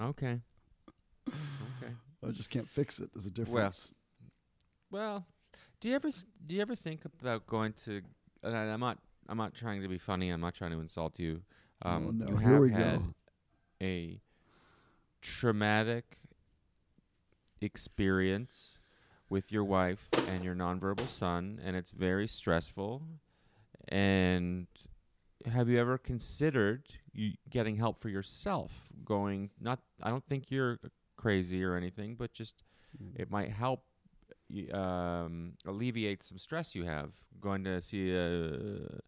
okay, 0.00 0.40
okay. 1.28 1.92
I 2.26 2.30
just 2.30 2.50
can't 2.50 2.68
fix 2.68 2.98
it. 3.00 3.10
There's 3.12 3.26
a 3.26 3.30
difference. 3.30 3.90
Well, 4.90 5.24
do 5.80 5.88
you 5.88 5.94
ever 5.94 6.10
do 6.10 6.54
you 6.54 6.60
ever 6.60 6.74
think 6.74 7.02
about 7.04 7.46
going 7.46 7.72
to? 7.84 8.02
And 8.42 8.56
I'm 8.56 8.80
not 8.80 8.98
I'm 9.28 9.38
not 9.38 9.54
trying 9.54 9.82
to 9.82 9.88
be 9.88 9.98
funny. 9.98 10.30
I'm 10.30 10.40
not 10.40 10.54
trying 10.54 10.72
to 10.72 10.80
insult 10.80 11.18
you. 11.18 11.42
Um, 11.82 12.06
oh 12.06 12.10
no, 12.10 12.30
you 12.30 12.36
here 12.36 12.48
have 12.50 12.60
we 12.60 12.72
had 12.72 12.98
go. 13.00 13.14
a 13.82 14.20
traumatic 15.22 16.18
experience 17.60 18.78
with 19.28 19.52
your 19.52 19.64
wife 19.64 20.08
and 20.28 20.44
your 20.44 20.54
nonverbal 20.54 21.08
son, 21.08 21.60
and 21.64 21.76
it's 21.76 21.90
very 21.90 22.26
stressful. 22.26 23.02
And 23.88 24.66
have 25.46 25.68
you 25.68 25.78
ever 25.78 25.96
considered 25.96 26.82
you 27.12 27.32
getting 27.48 27.76
help 27.76 27.98
for 27.98 28.08
yourself? 28.08 28.88
Going 29.04 29.50
not, 29.60 29.80
I 30.02 30.10
don't 30.10 30.26
think 30.26 30.50
you're 30.50 30.78
crazy 31.16 31.64
or 31.64 31.76
anything, 31.76 32.16
but 32.16 32.32
just 32.32 32.62
it 33.14 33.30
might 33.30 33.50
help 33.50 33.84
um, 34.72 35.52
alleviate 35.66 36.22
some 36.22 36.38
stress 36.38 36.74
you 36.74 36.84
have. 36.84 37.12
Going 37.40 37.64
to 37.64 37.80
see 37.80 38.12
a, 38.14 39.00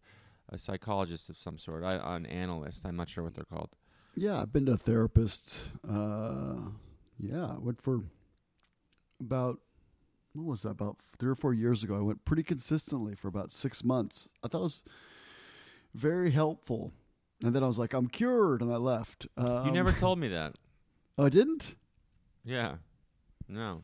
a 0.49 0.57
psychologist 0.57 1.29
of 1.29 1.37
some 1.37 1.57
sort, 1.57 1.83
I, 1.83 2.15
an 2.15 2.25
analyst. 2.25 2.85
I'm 2.85 2.95
not 2.95 3.09
sure 3.09 3.23
what 3.23 3.35
they're 3.35 3.43
called. 3.45 3.75
Yeah, 4.15 4.41
I've 4.41 4.53
been 4.53 4.65
to 4.67 4.73
therapists. 4.73 5.67
Uh, 5.87 6.69
yeah, 7.17 7.45
I 7.55 7.59
went 7.59 7.81
for 7.81 8.01
about 9.19 9.59
what 10.33 10.45
was 10.45 10.61
that? 10.63 10.69
About 10.71 10.97
three 11.19 11.29
or 11.29 11.35
four 11.35 11.53
years 11.53 11.83
ago. 11.83 11.95
I 11.97 12.01
went 12.01 12.25
pretty 12.25 12.43
consistently 12.43 13.15
for 13.15 13.27
about 13.27 13.51
six 13.51 13.83
months. 13.83 14.27
I 14.43 14.47
thought 14.47 14.59
it 14.59 14.63
was 14.63 14.83
very 15.93 16.31
helpful, 16.31 16.91
and 17.43 17.55
then 17.55 17.63
I 17.63 17.67
was 17.67 17.77
like, 17.77 17.93
"I'm 17.93 18.07
cured," 18.07 18.61
and 18.61 18.71
I 18.71 18.77
left. 18.77 19.27
Um, 19.37 19.65
you 19.67 19.71
never 19.71 19.91
told 19.91 20.19
me 20.19 20.29
that. 20.29 20.55
Oh, 21.15 21.25
I 21.27 21.29
didn't. 21.29 21.75
Yeah. 22.43 22.77
No. 23.47 23.81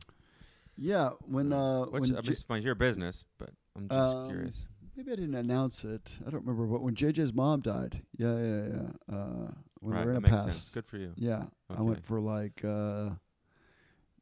Yeah, 0.82 1.10
when 1.26 1.52
uh, 1.52 1.84
Which 1.84 2.00
when 2.00 2.16
I 2.16 2.22
J- 2.22 2.32
it's 2.32 2.42
fine, 2.42 2.62
your 2.62 2.74
business, 2.74 3.22
but 3.38 3.50
I'm 3.76 3.86
just 3.86 4.00
Um, 4.00 4.28
curious. 4.28 4.66
maybe 4.96 5.12
I 5.12 5.16
didn't 5.16 5.34
announce 5.34 5.84
it. 5.84 6.18
I 6.26 6.30
don't 6.30 6.40
remember. 6.46 6.66
But 6.66 6.80
when 6.80 6.94
JJ's 6.94 7.34
mom 7.34 7.60
died, 7.60 8.02
yeah, 8.16 8.38
yeah, 8.38 8.66
yeah. 8.66 8.90
Uh, 9.14 9.50
when 9.80 9.94
right, 9.94 10.08
in 10.16 10.24
a 10.24 10.42
sense. 10.42 10.70
Good 10.70 10.86
for 10.86 10.96
you. 10.96 11.12
Yeah, 11.16 11.48
I 11.68 11.82
went 11.82 12.02
for 12.02 12.18
like 12.18 12.64
uh, 12.64 13.10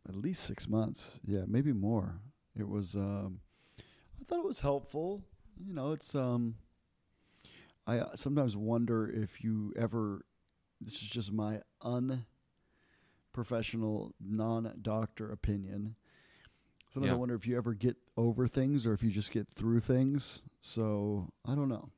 at 0.09 0.17
least 0.17 0.43
six 0.45 0.69
months. 0.69 1.21
Yeah, 1.25 1.45
maybe 1.47 1.73
more. 1.73 2.19
It 2.57 2.69
was. 2.69 2.97
Um, 2.97 3.39
I 4.21 4.25
thought 4.27 4.41
it 4.41 4.45
was 4.45 4.59
helpful. 4.59 5.23
You 5.65 5.75
know, 5.75 5.93
it's. 5.93 6.13
Um, 6.17 6.57
I 7.87 8.01
uh, 8.01 8.17
sometimes 8.17 8.57
wonder 8.57 9.09
if 9.09 9.45
you 9.45 9.73
ever. 9.77 10.25
This 10.81 10.95
is 10.95 11.03
just 11.09 11.31
my 11.33 11.61
unprofessional, 11.83 14.13
non-doctor 14.21 15.31
opinion. 15.31 15.95
Sometimes 16.91 17.13
I 17.13 17.17
wonder 17.17 17.35
if 17.35 17.47
you 17.47 17.57
ever 17.57 17.75
get 17.75 17.97
over 18.17 18.47
things 18.47 18.87
or 18.87 18.93
if 18.95 19.03
you 19.03 19.11
just 19.11 19.31
get 19.31 19.47
through 19.57 19.81
things. 19.81 20.43
So 20.61 21.31
I 21.47 21.55
don't 21.55 21.69
know. 21.69 21.91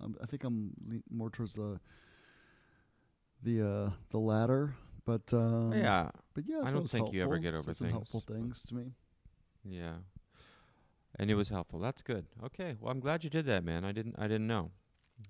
I'm, 0.00 0.14
I 0.22 0.26
think 0.26 0.44
I'm 0.44 0.70
le- 0.86 1.02
more 1.10 1.30
towards 1.30 1.54
the 1.54 1.80
the 3.42 3.66
uh, 3.66 3.90
the 4.10 4.18
latter, 4.18 4.74
but 5.04 5.22
um, 5.32 5.72
yeah. 5.72 6.10
but 6.34 6.44
yeah, 6.46 6.60
I 6.64 6.70
don't 6.70 6.88
think 6.88 7.12
you 7.12 7.22
ever 7.22 7.38
get 7.38 7.54
over 7.54 7.64
Said 7.64 7.76
some 7.76 7.90
helpful 7.90 8.20
things, 8.20 8.62
to 8.68 8.74
me. 8.74 8.92
Yeah. 9.64 9.94
And 11.18 11.30
it 11.30 11.34
was 11.34 11.48
helpful. 11.48 11.80
That's 11.80 12.02
good. 12.02 12.26
Okay. 12.44 12.76
Well, 12.78 12.92
I'm 12.92 13.00
glad 13.00 13.24
you 13.24 13.30
did 13.30 13.46
that, 13.46 13.64
man. 13.64 13.84
I 13.84 13.92
didn't. 13.92 14.16
I 14.18 14.28
didn't 14.28 14.46
know. 14.46 14.70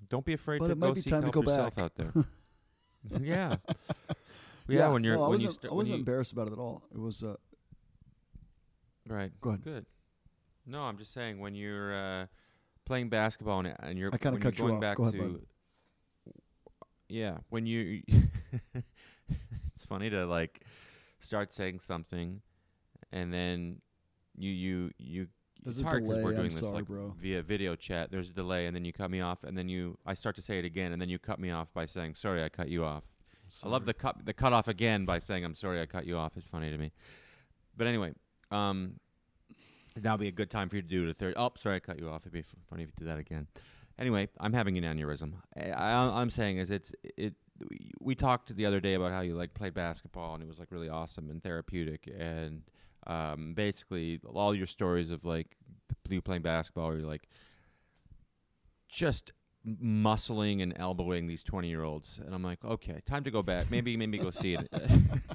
Don't 0.08 0.24
be 0.24 0.32
afraid 0.32 0.58
But 0.58 0.66
to 0.66 0.72
it 0.72 0.78
might 0.78 0.88
go 0.88 0.94
be 0.94 1.00
seek 1.00 1.12
time 1.12 1.22
to 1.22 1.30
go 1.30 1.42
yourself 1.42 1.76
back. 1.76 1.84
out 1.84 1.94
there. 1.94 2.12
yeah. 3.20 3.56
Yeah. 4.68 4.88
When 4.88 5.04
you're 5.04 5.16
no, 5.16 5.24
I 5.24 5.28
wasn't, 5.28 5.50
you 5.50 5.52
st- 5.52 5.72
I 5.72 5.74
wasn't 5.74 5.98
embarrassed 6.00 6.32
about 6.32 6.48
it 6.48 6.54
at 6.54 6.58
all. 6.58 6.82
It 6.92 6.98
was 6.98 7.22
uh, 7.22 7.36
right. 9.06 9.32
go 9.40 9.50
ahead. 9.50 9.62
Good. 9.64 9.86
No, 10.66 10.82
I'm 10.82 10.98
just 10.98 11.12
saying 11.12 11.38
when 11.38 11.54
you're 11.54 11.94
uh, 11.94 12.26
playing 12.84 13.08
basketball 13.08 13.60
and, 13.60 13.74
and 13.80 13.98
you're 13.98 14.10
I 14.12 14.18
kinda 14.18 14.38
cut 14.38 14.58
you 14.58 14.64
you're 14.64 14.68
going 14.68 14.76
off. 14.76 14.80
back 14.82 14.96
Go 14.96 15.04
ahead, 15.04 15.14
to 15.14 15.28
bud. 15.28 15.40
yeah 17.08 17.36
when 17.50 17.66
you 17.66 18.02
it's 19.74 19.84
funny 19.84 20.10
to 20.10 20.26
like 20.26 20.62
start 21.20 21.52
saying 21.52 21.78
something 21.78 22.40
and 23.12 23.32
then 23.32 23.80
you 24.36 24.50
you 24.50 24.90
you 24.98 25.26
There's 25.62 25.78
it's 25.78 25.86
hard 25.86 26.02
because 26.02 26.18
we're 26.18 26.32
doing 26.32 26.46
I'm 26.46 26.50
this 26.50 26.58
sorry, 26.58 26.72
like 26.74 26.86
bro. 26.86 27.14
via 27.20 27.42
video 27.42 27.76
chat. 27.76 28.10
There's 28.10 28.28
a 28.30 28.32
delay, 28.32 28.66
and 28.66 28.74
then 28.74 28.84
you 28.84 28.92
cut 28.92 29.10
me 29.10 29.20
off, 29.20 29.44
and 29.44 29.56
then 29.56 29.68
you 29.68 29.96
I 30.04 30.14
start 30.14 30.36
to 30.36 30.42
say 30.42 30.58
it 30.58 30.64
again, 30.64 30.92
and 30.92 31.00
then 31.00 31.08
you 31.08 31.18
cut 31.18 31.38
me 31.38 31.50
off 31.50 31.72
by 31.72 31.86
saying 31.86 32.16
sorry, 32.16 32.42
I 32.44 32.48
cut 32.48 32.68
you 32.68 32.84
off. 32.84 33.04
I 33.64 33.68
love 33.68 33.86
the 33.86 33.94
cut 33.94 34.24
the 34.26 34.32
cut 34.34 34.52
off 34.52 34.66
again 34.68 35.04
by 35.04 35.18
saying 35.18 35.44
I'm 35.44 35.54
sorry, 35.54 35.80
I 35.80 35.86
cut 35.86 36.06
you 36.06 36.16
off. 36.16 36.36
It's 36.36 36.48
funny 36.48 36.70
to 36.70 36.76
me. 36.78 36.92
But 37.76 37.86
anyway, 37.86 38.12
um, 38.50 38.94
that'll 39.96 40.18
be 40.18 40.28
a 40.28 40.32
good 40.32 40.50
time 40.50 40.68
for 40.68 40.76
you 40.76 40.82
to 40.82 40.88
do 40.88 41.06
the 41.06 41.14
third. 41.14 41.34
Oh, 41.36 41.52
sorry, 41.56 41.76
I 41.76 41.80
cut 41.80 41.98
you 41.98 42.08
off. 42.08 42.22
It'd 42.22 42.32
be 42.32 42.44
funny 42.68 42.82
if 42.82 42.88
you 42.88 42.94
did 42.98 43.08
that 43.08 43.18
again. 43.18 43.46
Anyway, 43.98 44.28
I'm 44.38 44.52
having 44.52 44.76
an 44.76 44.84
aneurysm. 44.84 45.32
I, 45.56 45.70
I, 45.70 46.20
I'm 46.20 46.30
saying 46.30 46.58
is 46.58 46.70
it's 46.70 46.94
it. 47.16 47.34
we- 48.00 48.14
talked 48.14 48.54
the 48.54 48.66
other 48.66 48.80
day 48.80 48.94
about 48.94 49.12
how 49.12 49.20
you 49.20 49.34
like 49.34 49.54
played 49.54 49.72
basketball 49.74 50.34
and 50.34 50.42
it 50.42 50.48
was 50.48 50.58
like 50.58 50.70
really 50.70 50.88
awesome 50.88 51.30
and 51.30 51.42
therapeutic 51.42 52.06
and 52.18 52.62
um, 53.06 53.54
basically 53.54 54.20
all 54.34 54.54
your 54.54 54.66
stories 54.66 55.10
of 55.10 55.24
like 55.24 55.56
you 56.08 56.20
playing 56.20 56.42
basketball, 56.42 56.94
you're 56.94 57.06
like 57.06 57.28
just 58.88 59.32
muscling 59.66 60.62
and 60.62 60.74
elbowing 60.76 61.26
these 61.26 61.42
20 61.42 61.68
year 61.68 61.82
olds 61.82 62.20
and 62.24 62.32
i'm 62.32 62.42
like 62.42 62.64
okay 62.64 63.00
time 63.04 63.24
to 63.24 63.32
go 63.32 63.42
back 63.42 63.68
maybe 63.68 63.96
maybe 63.96 64.16
go 64.16 64.30
see 64.30 64.54
it 64.54 64.68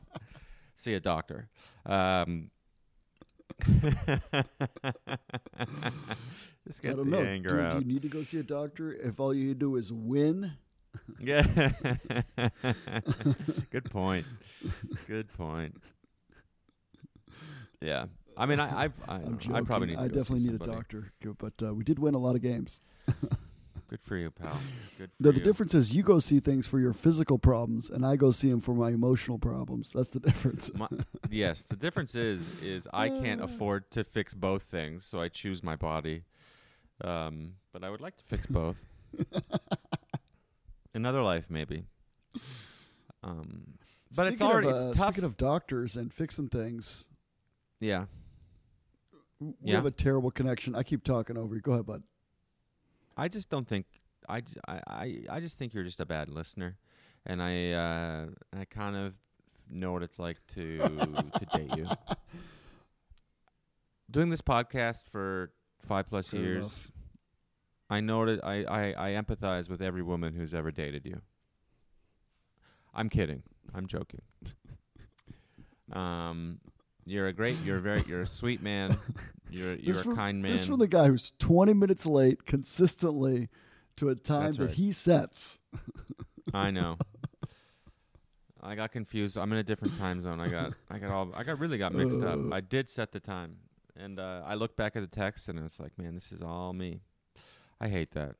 see 0.75 0.93
a 0.93 1.01
doctor 1.01 1.49
um 1.85 2.49
just 6.67 6.83
I 6.83 6.87
get 6.87 6.95
don't 6.95 7.09
the 7.09 7.17
know. 7.17 7.21
anger 7.21 7.69
do, 7.71 7.79
do 7.79 7.85
you 7.85 7.93
need 7.93 8.01
to 8.03 8.09
go 8.09 8.23
see 8.23 8.39
a 8.39 8.43
doctor 8.43 8.93
if 8.93 9.19
all 9.19 9.33
you 9.33 9.53
do 9.53 9.75
is 9.75 9.91
win? 9.93 10.53
yeah 11.19 11.43
good 13.71 13.89
point 13.89 14.25
good 15.07 15.31
point 15.37 15.75
yeah 17.81 18.05
i 18.37 18.45
mean 18.45 18.59
i 18.59 18.83
i've 18.83 18.93
i, 19.07 19.17
know. 19.19 19.31
joking. 19.37 19.55
I 19.55 19.61
probably 19.61 19.87
need 19.87 19.95
to 19.95 20.01
I 20.01 20.07
go 20.07 20.13
see 20.15 20.19
definitely 20.19 20.51
need 20.51 20.61
a 20.61 20.65
doctor, 20.65 21.11
but 21.37 21.53
uh, 21.63 21.73
we 21.73 21.83
did 21.83 21.97
win 21.99 22.13
a 22.13 22.19
lot 22.19 22.35
of 22.35 22.41
games. 22.41 22.81
good 23.91 24.01
for 24.01 24.15
you 24.15 24.31
pal 24.31 24.57
good 24.97 25.09
for 25.11 25.23
No, 25.23 25.31
the 25.31 25.39
you. 25.39 25.43
difference 25.43 25.75
is 25.75 25.93
you 25.93 26.01
go 26.01 26.17
see 26.19 26.39
things 26.39 26.65
for 26.65 26.79
your 26.79 26.93
physical 26.93 27.37
problems, 27.37 27.89
and 27.89 28.05
I 28.05 28.15
go 28.15 28.31
see 28.31 28.49
them 28.49 28.61
for 28.61 28.73
my 28.73 28.89
emotional 28.91 29.37
problems. 29.37 29.91
That's 29.93 30.11
the 30.11 30.19
difference. 30.29 30.71
My, 30.73 30.87
yes, 31.29 31.63
the 31.63 31.75
difference 31.75 32.15
is 32.15 32.41
is 32.61 32.87
I 32.93 33.09
can't 33.09 33.41
afford 33.47 33.91
to 33.91 34.05
fix 34.05 34.33
both 34.33 34.63
things, 34.63 35.05
so 35.05 35.19
I 35.19 35.27
choose 35.27 35.61
my 35.61 35.75
body. 35.75 36.23
Um, 37.03 37.55
but 37.73 37.83
I 37.83 37.89
would 37.89 37.99
like 37.99 38.15
to 38.17 38.23
fix 38.23 38.45
both. 38.47 38.77
Another 40.93 41.21
life, 41.21 41.45
maybe. 41.49 41.85
Um, 43.23 43.63
but 44.15 44.27
it's 44.27 44.37
Speaking 44.39 44.51
already 44.53 44.69
of, 44.69 44.75
it's 44.75 44.85
uh, 44.87 44.93
tough. 44.93 45.13
Speaking 45.15 45.23
of 45.25 45.35
doctors 45.37 45.97
and 45.97 46.13
fixing 46.13 46.47
things, 46.47 47.09
yeah, 47.79 48.05
we 49.39 49.53
Yeah. 49.63 49.75
have 49.75 49.85
a 49.85 49.91
terrible 49.91 50.31
connection. 50.31 50.75
I 50.75 50.83
keep 50.83 51.03
talking 51.03 51.37
over 51.37 51.55
you. 51.55 51.61
Go 51.61 51.73
ahead, 51.73 51.85
bud. 51.85 52.03
I 53.21 53.27
just 53.27 53.51
don't 53.51 53.67
think 53.67 53.85
I, 54.27 54.41
I, 54.67 54.81
I, 54.87 55.17
I 55.29 55.39
just 55.41 55.59
think 55.59 55.75
you're 55.75 55.83
just 55.83 55.99
a 55.99 56.07
bad 56.07 56.27
listener, 56.27 56.79
and 57.23 57.39
I 57.39 57.71
uh, 57.71 58.25
I 58.59 58.65
kind 58.65 58.95
of 58.95 59.13
know 59.69 59.91
what 59.91 60.01
it's 60.01 60.17
like 60.17 60.37
to 60.55 60.79
to 61.39 61.45
date 61.53 61.77
you. 61.77 61.85
Doing 64.09 64.31
this 64.31 64.41
podcast 64.41 65.07
for 65.11 65.51
five 65.87 66.09
plus 66.09 66.29
Fair 66.29 66.39
years, 66.39 66.63
enough. 66.63 66.91
I 67.91 67.99
know 67.99 68.25
that 68.25 68.43
I, 68.43 68.63
I, 68.63 69.09
I 69.09 69.21
empathize 69.21 69.69
with 69.69 69.83
every 69.83 70.01
woman 70.01 70.33
who's 70.33 70.55
ever 70.55 70.71
dated 70.71 71.05
you. 71.05 71.21
I'm 72.91 73.07
kidding. 73.07 73.43
I'm 73.73 73.85
joking. 73.85 74.21
Um, 75.93 76.61
you're 77.05 77.27
a 77.27 77.33
great. 77.33 77.57
You're 77.65 77.75
a 77.75 77.81
very. 77.81 78.01
You're 78.07 78.21
a 78.21 78.27
sweet 78.27 78.61
man. 78.63 78.97
You're 79.51 79.75
you're 79.75 79.99
a 79.99 80.03
from, 80.03 80.15
kind 80.15 80.41
man. 80.41 80.51
This 80.51 80.65
from 80.65 80.79
the 80.79 80.87
guy 80.87 81.07
who's 81.07 81.33
20 81.39 81.73
minutes 81.73 82.05
late 82.05 82.45
consistently 82.45 83.49
to 83.97 84.09
a 84.09 84.15
time 84.15 84.45
That's 84.45 84.57
that 84.57 84.65
right. 84.67 84.73
he 84.73 84.91
sets. 84.93 85.59
I 86.53 86.71
know. 86.71 86.97
I 88.63 88.75
got 88.75 88.91
confused. 88.91 89.37
I'm 89.37 89.51
in 89.51 89.57
a 89.57 89.63
different 89.63 89.97
time 89.97 90.21
zone. 90.21 90.39
I 90.39 90.47
got 90.47 90.73
I 90.89 90.99
got 90.99 91.11
all 91.11 91.31
I 91.35 91.43
got 91.43 91.59
really 91.59 91.77
got 91.77 91.93
mixed 91.93 92.21
up. 92.21 92.39
Uh. 92.39 92.55
I 92.55 92.61
did 92.61 92.89
set 92.89 93.11
the 93.11 93.19
time. 93.19 93.57
And 93.97 94.19
uh, 94.19 94.41
I 94.45 94.55
looked 94.55 94.77
back 94.77 94.95
at 94.95 95.01
the 95.01 95.15
text 95.15 95.49
and 95.49 95.59
it's 95.59 95.79
like, 95.79 95.97
man, 95.97 96.15
this 96.15 96.31
is 96.31 96.41
all 96.41 96.71
me. 96.71 97.01
I 97.79 97.89
hate 97.89 98.11
that. 98.13 98.35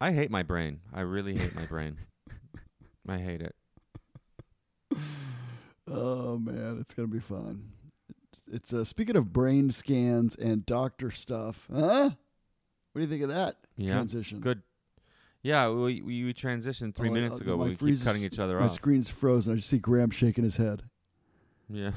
I 0.00 0.12
hate 0.12 0.30
my 0.30 0.42
brain. 0.42 0.80
I 0.94 1.00
really 1.00 1.36
hate 1.36 1.54
my 1.54 1.66
brain. 1.66 1.96
I 3.08 3.18
hate 3.18 3.42
it. 3.42 3.54
Oh 5.90 6.38
man, 6.38 6.78
it's 6.80 6.94
gonna 6.94 7.08
be 7.08 7.18
fun. 7.18 7.72
It's, 8.52 8.70
uh, 8.72 8.84
speaking 8.84 9.16
of 9.16 9.32
brain 9.32 9.70
scans 9.70 10.36
and 10.36 10.64
doctor 10.66 11.10
stuff, 11.10 11.66
huh? 11.72 12.10
What 12.92 12.98
do 12.98 13.00
you 13.00 13.06
think 13.06 13.22
of 13.22 13.30
that 13.30 13.56
Yeah. 13.76 13.92
transition? 13.94 14.40
Good. 14.40 14.62
Yeah, 15.42 15.70
we 15.70 16.02
we, 16.02 16.24
we 16.24 16.34
transitioned 16.34 16.94
three 16.94 17.08
Oh, 17.08 17.12
minutes 17.12 17.38
uh, 17.40 17.44
ago, 17.44 17.56
we 17.56 17.74
keep 17.74 18.02
cutting 18.04 18.22
each 18.22 18.38
other 18.38 18.58
My 18.58 18.66
off. 18.66 18.70
My 18.70 18.74
screen's 18.76 19.08
frozen. 19.10 19.54
I 19.54 19.56
just 19.56 19.68
see 19.70 19.78
Graham 19.78 20.10
shaking 20.10 20.44
his 20.44 20.58
head. 20.58 20.82
Yeah. 21.70 21.92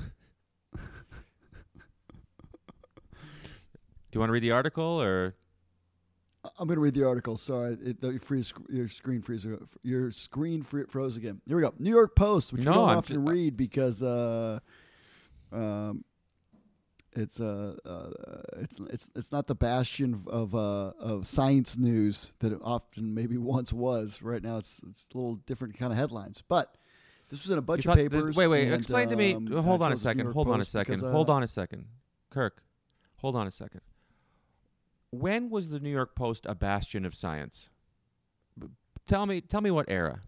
Do 0.73 0.79
you 4.13 4.19
want 4.19 4.29
to 4.29 4.33
read 4.33 4.43
the 4.43 4.51
article 4.51 5.01
or 5.01 5.35
I'm 6.57 6.67
going 6.67 6.77
to 6.77 6.81
read 6.81 6.93
the 6.93 7.03
article. 7.05 7.35
Sorry, 7.37 7.73
it, 7.83 7.99
the 8.01 8.17
freeze, 8.19 8.53
your 8.69 8.87
screen 8.87 9.21
freeze, 9.21 9.45
your 9.83 10.11
screen 10.11 10.61
fr- 10.61 10.85
froze 10.87 11.17
again. 11.17 11.41
Here 11.47 11.57
we 11.57 11.63
go. 11.63 11.73
New 11.79 11.89
York 11.89 12.15
Post, 12.15 12.53
which 12.53 12.63
No, 12.63 12.71
we 12.71 12.75
don't 12.77 12.89
I'm 12.89 12.97
often 12.99 13.25
read 13.25 13.57
because 13.57 14.01
uh, 14.01 14.59
um, 15.51 16.05
it's 17.15 17.39
uh, 17.39 17.75
uh, 17.85 18.09
it's 18.57 18.79
it's 18.89 19.09
it's 19.15 19.31
not 19.31 19.47
the 19.47 19.55
bastion 19.55 20.21
of 20.27 20.53
uh, 20.53 20.91
of 20.99 21.25
science 21.27 21.77
news 21.77 22.33
that 22.39 22.51
it 22.51 22.59
often 22.63 23.13
maybe 23.13 23.37
once 23.55 23.71
was. 23.73 24.21
Right 24.21 24.43
now, 24.43 24.57
it's 24.57 24.79
it's 24.87 25.07
a 25.13 25.17
little 25.17 25.35
different 25.35 25.77
kind 25.77 25.91
of 25.91 25.97
headlines, 25.97 26.43
but. 26.47 26.75
This 27.27 27.41
was 27.41 27.49
in 27.49 27.57
a 27.57 27.61
bunch 27.61 27.79
of 27.79 27.85
thought- 27.85 27.95
th- 27.95 28.11
papers. 28.11 28.35
Wait, 28.35 28.45
wait. 28.45 28.65
and, 28.67 28.75
explain 28.75 29.09
to 29.09 29.15
me. 29.15 29.33
um, 29.33 29.47
Hold 29.47 29.81
on 29.81 29.91
a 29.91 29.95
chose 29.95 30.03
the 30.03 30.13
New 30.13 30.19
second. 30.21 30.33
Hold 30.33 30.47
on 30.51 30.61
a 30.61 30.63
second. 30.65 30.95
because, 30.97 31.11
Hold 31.11 31.27
uh, 31.27 31.33
on 31.33 31.41
a 31.41 31.47
second. 31.47 31.85
Kirk, 32.29 32.61
hold 33.15 33.35
on 33.35 33.47
a 33.47 33.51
second. 33.51 33.81
When 35.09 35.49
was 35.49 35.71
the 35.71 35.79
New 35.79 35.89
York 35.89 36.13
Post 36.15 36.45
a 36.47 36.53
bastion 36.53 37.03
of 37.03 37.15
science? 37.15 37.67
Tell 39.07 39.25
me. 39.25 39.41
Tell 39.41 39.61
me 39.61 39.71
what 39.71 39.85
era. 39.89 40.21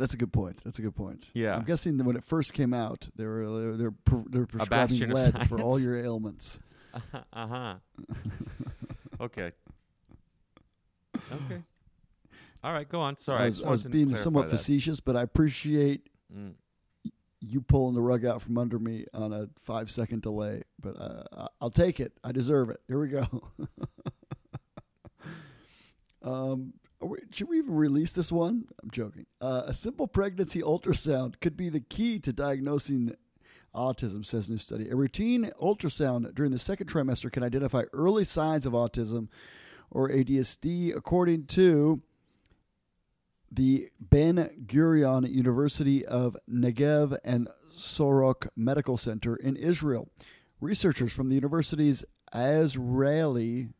That's 0.00 0.14
a 0.14 0.16
good 0.16 0.32
point. 0.32 0.60
That's 0.64 0.78
a 0.78 0.82
good 0.82 0.96
point. 0.96 1.30
Yeah. 1.34 1.54
I'm 1.54 1.64
guessing 1.64 1.98
that 1.98 2.04
when 2.04 2.16
it 2.16 2.24
first 2.24 2.54
came 2.54 2.72
out, 2.72 3.06
they 3.16 3.26
were 3.26 3.46
they're 3.60 3.76
they're, 3.76 3.90
pre- 3.90 4.24
they're 4.30 4.46
prescribing 4.46 5.08
lead 5.10 5.46
for 5.48 5.60
all 5.60 5.78
your 5.78 5.96
ailments. 6.02 6.58
uh 7.32 7.46
huh. 7.46 7.74
okay. 9.20 9.52
Okay. 11.16 11.62
All 12.64 12.72
right. 12.72 12.88
Go 12.88 13.00
on. 13.00 13.18
Sorry. 13.18 13.42
I 13.42 13.46
was, 13.46 13.62
I 13.62 13.68
was 13.70 13.82
being 13.82 14.16
somewhat 14.16 14.46
that. 14.50 14.56
facetious, 14.56 15.00
but 15.00 15.16
I 15.16 15.22
appreciate 15.22 16.08
Mm. 16.34 16.54
you 17.40 17.60
pulling 17.60 17.94
the 17.94 18.00
rug 18.00 18.24
out 18.24 18.40
from 18.40 18.56
under 18.56 18.78
me 18.78 19.04
on 19.12 19.32
a 19.32 19.48
five 19.58 19.90
second 19.90 20.22
delay. 20.22 20.62
But 20.80 20.98
uh, 21.00 21.48
I'll 21.60 21.70
take 21.70 22.00
it. 22.00 22.12
I 22.24 22.32
deserve 22.32 22.70
it. 22.70 22.80
Here 22.88 22.98
we 23.00 23.08
go. 23.08 23.26
um, 26.22 26.72
we- 27.10 27.18
should 27.30 27.48
we 27.48 27.58
even 27.58 27.74
release 27.74 28.12
this 28.12 28.30
one? 28.30 28.66
I'm 28.82 28.90
joking. 28.90 29.26
Uh, 29.40 29.62
a 29.66 29.74
simple 29.74 30.06
pregnancy 30.06 30.62
ultrasound 30.62 31.40
could 31.40 31.56
be 31.56 31.68
the 31.68 31.80
key 31.80 32.18
to 32.20 32.32
diagnosing 32.32 33.14
autism, 33.74 34.24
says 34.24 34.48
new 34.48 34.58
study. 34.58 34.88
A 34.88 34.96
routine 34.96 35.50
ultrasound 35.60 36.34
during 36.34 36.52
the 36.52 36.58
second 36.58 36.88
trimester 36.88 37.30
can 37.30 37.42
identify 37.42 37.84
early 37.92 38.24
signs 38.24 38.66
of 38.66 38.72
autism 38.72 39.28
or 39.90 40.08
ADSD, 40.08 40.94
according 40.94 41.46
to 41.46 42.00
the 43.50 43.88
Ben 44.00 44.48
Gurion 44.66 45.28
University 45.28 46.06
of 46.06 46.36
Negev 46.48 47.18
and 47.24 47.48
Soroka 47.72 48.50
Medical 48.56 48.96
Center 48.96 49.34
in 49.34 49.56
Israel. 49.56 50.08
Researchers 50.60 51.12
from 51.12 51.28
the 51.28 51.34
university's 51.34 52.04
Azrieli 52.32 53.72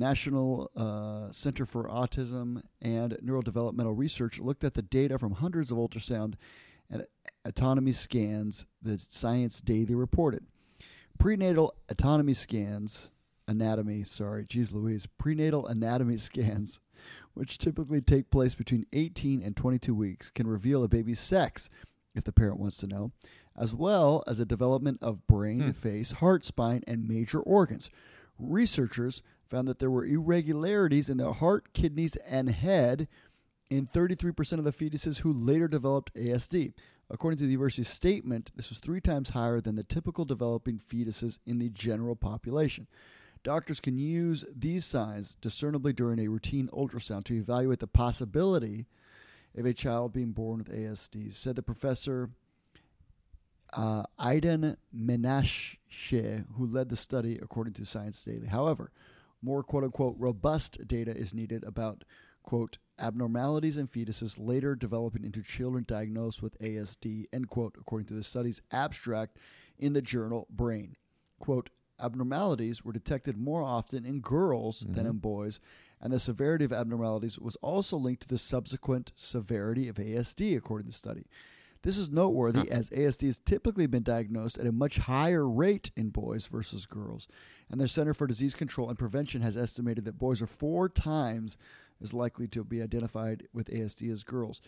National 0.00 0.70
uh, 0.74 1.30
Center 1.30 1.66
for 1.66 1.84
Autism 1.84 2.62
and 2.80 3.12
Neurodevelopmental 3.24 3.96
Research 3.96 4.40
looked 4.40 4.64
at 4.64 4.74
the 4.74 4.82
data 4.82 5.18
from 5.18 5.32
hundreds 5.34 5.70
of 5.70 5.78
ultrasound 5.78 6.34
and 6.90 7.06
autonomy 7.44 7.92
scans 7.92 8.66
that 8.82 9.00
Science 9.00 9.60
Daily 9.60 9.94
reported. 9.94 10.44
Prenatal 11.18 11.74
autonomy 11.90 12.32
scans, 12.32 13.10
anatomy, 13.46 14.02
sorry, 14.04 14.46
geez 14.46 14.72
Louise, 14.72 15.06
prenatal 15.18 15.66
anatomy 15.66 16.16
scans 16.28 16.80
which 17.34 17.58
typically 17.58 18.00
take 18.00 18.28
place 18.28 18.54
between 18.54 18.84
18 18.92 19.40
and 19.42 19.56
22 19.56 19.94
weeks, 19.94 20.30
can 20.30 20.46
reveal 20.46 20.82
a 20.82 20.88
baby's 20.88 21.20
sex 21.20 21.70
if 22.14 22.24
the 22.24 22.32
parent 22.32 22.58
wants 22.58 22.76
to 22.78 22.86
know, 22.86 23.12
as 23.56 23.72
well 23.74 24.22
as 24.26 24.40
a 24.40 24.44
development 24.44 24.98
of 25.00 25.26
brain, 25.26 25.60
Hmm. 25.60 25.70
face, 25.70 26.10
heart, 26.10 26.44
spine, 26.44 26.82
and 26.86 27.08
major 27.08 27.38
organs. 27.40 27.88
Researchers 28.38 29.22
found 29.50 29.68
that 29.68 29.80
there 29.80 29.90
were 29.90 30.06
irregularities 30.06 31.10
in 31.10 31.16
the 31.18 31.32
heart, 31.34 31.72
kidneys, 31.72 32.16
and 32.16 32.48
head 32.48 33.08
in 33.68 33.86
33% 33.86 34.58
of 34.58 34.64
the 34.64 34.72
fetuses 34.72 35.18
who 35.18 35.32
later 35.32 35.68
developed 35.68 36.14
ASD. 36.14 36.72
According 37.10 37.38
to 37.38 37.44
the 37.44 37.50
university's 37.50 37.88
statement, 37.88 38.52
this 38.54 38.68
was 38.68 38.78
three 38.78 39.00
times 39.00 39.30
higher 39.30 39.60
than 39.60 39.74
the 39.74 39.82
typical 39.82 40.24
developing 40.24 40.78
fetuses 40.78 41.38
in 41.44 41.58
the 41.58 41.68
general 41.68 42.14
population. 42.14 42.86
Doctors 43.42 43.80
can 43.80 43.98
use 43.98 44.44
these 44.54 44.84
signs 44.84 45.36
discernibly 45.40 45.92
during 45.92 46.20
a 46.20 46.28
routine 46.28 46.68
ultrasound 46.72 47.24
to 47.24 47.34
evaluate 47.34 47.80
the 47.80 47.86
possibility 47.86 48.86
of 49.56 49.66
a 49.66 49.74
child 49.74 50.12
being 50.12 50.32
born 50.32 50.58
with 50.58 50.72
ASDs, 50.72 51.34
said 51.34 51.56
the 51.56 51.62
professor 51.62 52.30
uh, 53.72 54.04
Idan 54.18 54.76
Menashe, 54.94 56.44
who 56.56 56.66
led 56.66 56.88
the 56.88 56.96
study, 56.96 57.38
according 57.40 57.72
to 57.74 57.84
Science 57.84 58.22
Daily. 58.22 58.46
However, 58.46 58.92
more 59.42 59.62
quote 59.62 59.84
unquote 59.84 60.16
robust 60.18 60.86
data 60.86 61.16
is 61.16 61.34
needed 61.34 61.64
about 61.64 62.04
quote 62.42 62.78
abnormalities 62.98 63.76
in 63.76 63.88
fetuses 63.88 64.36
later 64.38 64.74
developing 64.74 65.24
into 65.24 65.42
children 65.42 65.84
diagnosed 65.86 66.42
with 66.42 66.58
ASD, 66.60 67.26
end 67.32 67.48
quote, 67.48 67.76
according 67.80 68.06
to 68.06 68.14
the 68.14 68.22
study's 68.22 68.62
abstract 68.70 69.38
in 69.78 69.92
the 69.92 70.02
journal 70.02 70.46
Brain. 70.50 70.96
Quote, 71.38 71.70
abnormalities 71.98 72.84
were 72.84 72.92
detected 72.92 73.36
more 73.36 73.62
often 73.62 74.04
in 74.04 74.20
girls 74.20 74.80
than 74.80 75.04
mm-hmm. 75.04 75.06
in 75.06 75.18
boys, 75.18 75.60
and 76.00 76.12
the 76.12 76.20
severity 76.20 76.64
of 76.64 76.72
abnormalities 76.72 77.38
was 77.38 77.56
also 77.56 77.96
linked 77.96 78.22
to 78.22 78.28
the 78.28 78.38
subsequent 78.38 79.12
severity 79.16 79.88
of 79.88 79.96
ASD, 79.96 80.56
according 80.56 80.86
to 80.86 80.90
the 80.90 80.96
study. 80.96 81.26
This 81.82 81.96
is 81.96 82.10
noteworthy 82.10 82.60
Huh. 82.60 82.66
as 82.70 82.90
ASD 82.90 83.26
has 83.26 83.38
typically 83.38 83.86
been 83.86 84.02
diagnosed 84.02 84.58
at 84.58 84.66
a 84.66 84.72
much 84.72 84.98
higher 84.98 85.48
rate 85.48 85.90
in 85.96 86.10
boys 86.10 86.46
versus 86.46 86.84
girls. 86.86 87.26
And 87.70 87.80
the 87.80 87.88
Center 87.88 88.12
for 88.12 88.26
Disease 88.26 88.54
Control 88.54 88.88
and 88.88 88.98
Prevention 88.98 89.40
has 89.40 89.56
estimated 89.56 90.04
that 90.04 90.18
boys 90.18 90.42
are 90.42 90.46
four 90.46 90.88
times 90.88 91.56
as 92.02 92.12
likely 92.12 92.48
to 92.48 92.64
be 92.64 92.82
identified 92.82 93.46
with 93.52 93.70
ASD 93.70 94.10
as 94.10 94.24
girls. 94.24 94.60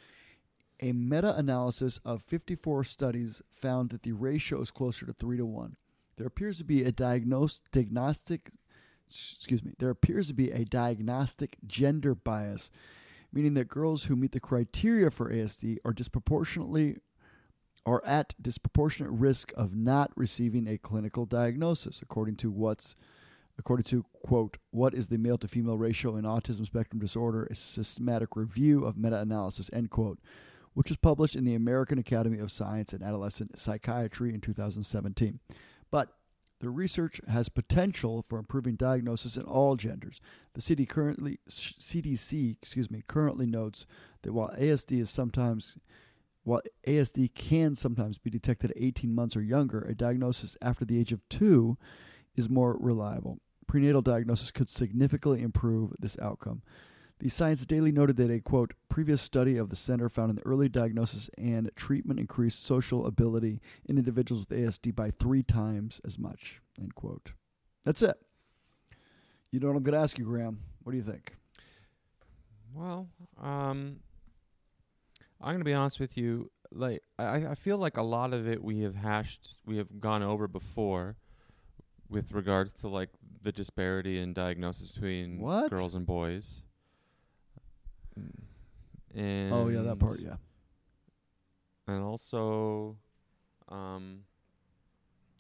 A 0.81 0.93
meta 0.93 1.37
analysis 1.37 2.01
of 2.05 2.23
54 2.23 2.85
studies 2.85 3.43
found 3.51 3.91
that 3.91 4.03
the 4.03 4.13
ratio 4.13 4.61
is 4.61 4.71
closer 4.71 5.07
to 5.07 5.13
3 5.13 5.37
to 5.37 5.47
1. 5.47 5.77
There 6.17 6.27
appears 6.27 6.59
to 6.59 6.65
be 6.65 6.85
a 6.85 6.93
diagnostic 6.93 8.51
excuse 9.07 9.63
me, 9.63 9.73
there 9.79 9.91
appears 9.91 10.29
to 10.29 10.35
be 10.35 10.51
a 10.51 10.65
diagnostic 10.65 11.59
gender 11.67 12.15
bias, 12.15 12.71
meaning 13.33 13.55
that 13.55 13.69
girls 13.69 14.05
who 14.05 14.17
meet 14.17 14.33
the 14.33 14.41
criteria 14.41 15.11
for 15.11 15.33
ASD 15.33 15.79
are 15.85 15.93
disproportionately 15.93 16.97
are 17.85 18.05
at 18.05 18.35
disproportionate 18.41 19.11
risk 19.13 19.53
of 19.57 19.75
not 19.75 20.13
receiving 20.15 20.69
a 20.69 20.79
clinical 20.79 21.27
diagnosis, 21.27 22.01
according 22.01 22.37
to 22.37 22.51
what's 22.51 22.95
according 23.59 23.85
to 23.85 24.05
quote 24.25 24.57
what 24.71 24.95
is 24.95 25.09
the 25.09 25.19
male 25.19 25.37
to 25.39 25.49
female 25.49 25.77
ratio 25.77 26.17
in 26.17 26.25
autism 26.25 26.65
spectrum 26.65 27.01
disorder? 27.01 27.45
A 27.51 27.55
systematic 27.55 28.37
review 28.37 28.85
of 28.85 28.97
meta-analysis 28.97 29.71
end 29.73 29.91
quote 29.91 30.19
which 30.75 30.89
was 30.89 30.97
published 30.97 31.37
in 31.37 31.45
the 31.45 31.55
american 31.55 31.99
academy 31.99 32.39
of 32.39 32.51
science 32.51 32.93
and 32.93 33.03
adolescent 33.03 33.59
psychiatry 33.59 34.33
in 34.33 34.41
2017 34.41 35.39
but 35.91 36.15
the 36.63 36.71
research 36.71 37.21
has 37.27 37.49
potential 37.49 38.23
for 38.23 38.39
improving 38.39 38.77
diagnosis 38.77 39.37
in 39.37 39.43
all 39.43 39.75
genders. 39.75 40.21
The 40.55 40.61
CD 40.61 40.87
currently, 40.87 41.41
CDC, 41.49 42.57
excuse 42.63 42.89
me, 42.89 43.03
currently 43.09 43.47
notes 43.47 43.85
that 44.23 44.33
while 44.33 44.55
ASD 44.57 45.01
is 45.01 45.11
sometimes, 45.11 45.77
while 46.45 46.63
ASD 46.87 47.35
can 47.35 47.75
sometimes 47.75 48.19
be 48.19 48.31
detected 48.31 48.71
at 48.71 48.77
18 48.81 49.13
months 49.13 49.35
or 49.35 49.43
younger, 49.43 49.81
a 49.81 49.93
diagnosis 49.93 50.57
after 50.63 50.85
the 50.85 51.01
age 51.01 51.11
of 51.13 51.29
two 51.29 51.77
is 52.37 52.49
more 52.49 52.77
reliable. 52.79 53.41
Prenatal 53.67 54.01
diagnosis 54.01 54.53
could 54.53 54.69
significantly 54.69 55.43
improve 55.43 55.95
this 55.99 56.17
outcome. 56.21 56.63
The 57.23 57.29
Science 57.29 57.65
Daily 57.65 57.93
noted 57.93 58.17
that 58.17 58.33
a 58.33 58.41
quote 58.41 58.75
previous 58.89 59.23
study 59.23 59.57
of 59.57 59.69
the 59.71 59.77
center 59.77 60.09
found 60.09 60.33
an 60.33 60.41
early 60.45 60.69
diagnosis 60.69 61.31
and 61.39 61.71
treatment 61.77 62.19
increased 62.19 62.65
social 62.65 63.07
ability 63.07 63.61
in 63.85 63.97
individuals 63.97 64.45
with 64.49 64.59
ASD 64.59 64.93
by 64.97 65.13
three 65.13 65.45
times 65.45 66.01
as 66.05 66.19
much. 66.19 66.61
End 66.81 66.97
quote. 66.97 67.31
That's 67.85 68.03
it. 68.03 68.17
You 69.53 69.61
know 69.61 69.69
what 69.69 69.77
I'm 69.77 69.85
going 69.85 69.93
to 69.95 70.01
ask 70.01 70.19
you, 70.19 70.25
Graham? 70.25 70.63
What 70.83 70.91
do 70.91 70.99
you 70.99 71.05
think? 71.05 71.37
Well, 72.75 73.07
um, 73.41 74.01
I'm 75.41 75.53
going 75.53 75.59
to 75.59 75.65
be 75.65 75.75
honest 75.75 76.01
with 76.01 76.17
you. 76.17 76.51
Like, 76.73 77.05
I, 77.21 77.47
I 77.47 77.55
feel 77.55 77.79
like 77.79 77.99
a 77.99 78.03
lot 78.03 78.35
of 78.35 78.49
it 78.49 78.65
we 78.65 78.81
have 78.81 78.97
hashed, 78.97 79.55
we 79.65 79.77
have 79.77 80.01
gone 80.01 80.25
over 80.25 80.49
before, 80.49 81.15
with 82.09 82.33
regards 82.33 82.73
to 82.73 82.89
like 82.89 83.11
the 83.43 83.53
disparity 83.53 84.19
in 84.19 84.33
diagnosis 84.33 84.91
between 84.91 85.39
What? 85.39 85.71
girls 85.71 85.95
and 85.95 86.05
boys. 86.05 86.57
And 89.15 89.53
oh 89.53 89.69
yeah, 89.69 89.83
that 89.83 89.99
part. 89.99 90.21
Yeah. 90.21 90.37
and 91.87 92.03
also, 92.03 92.97
um, 93.69 94.21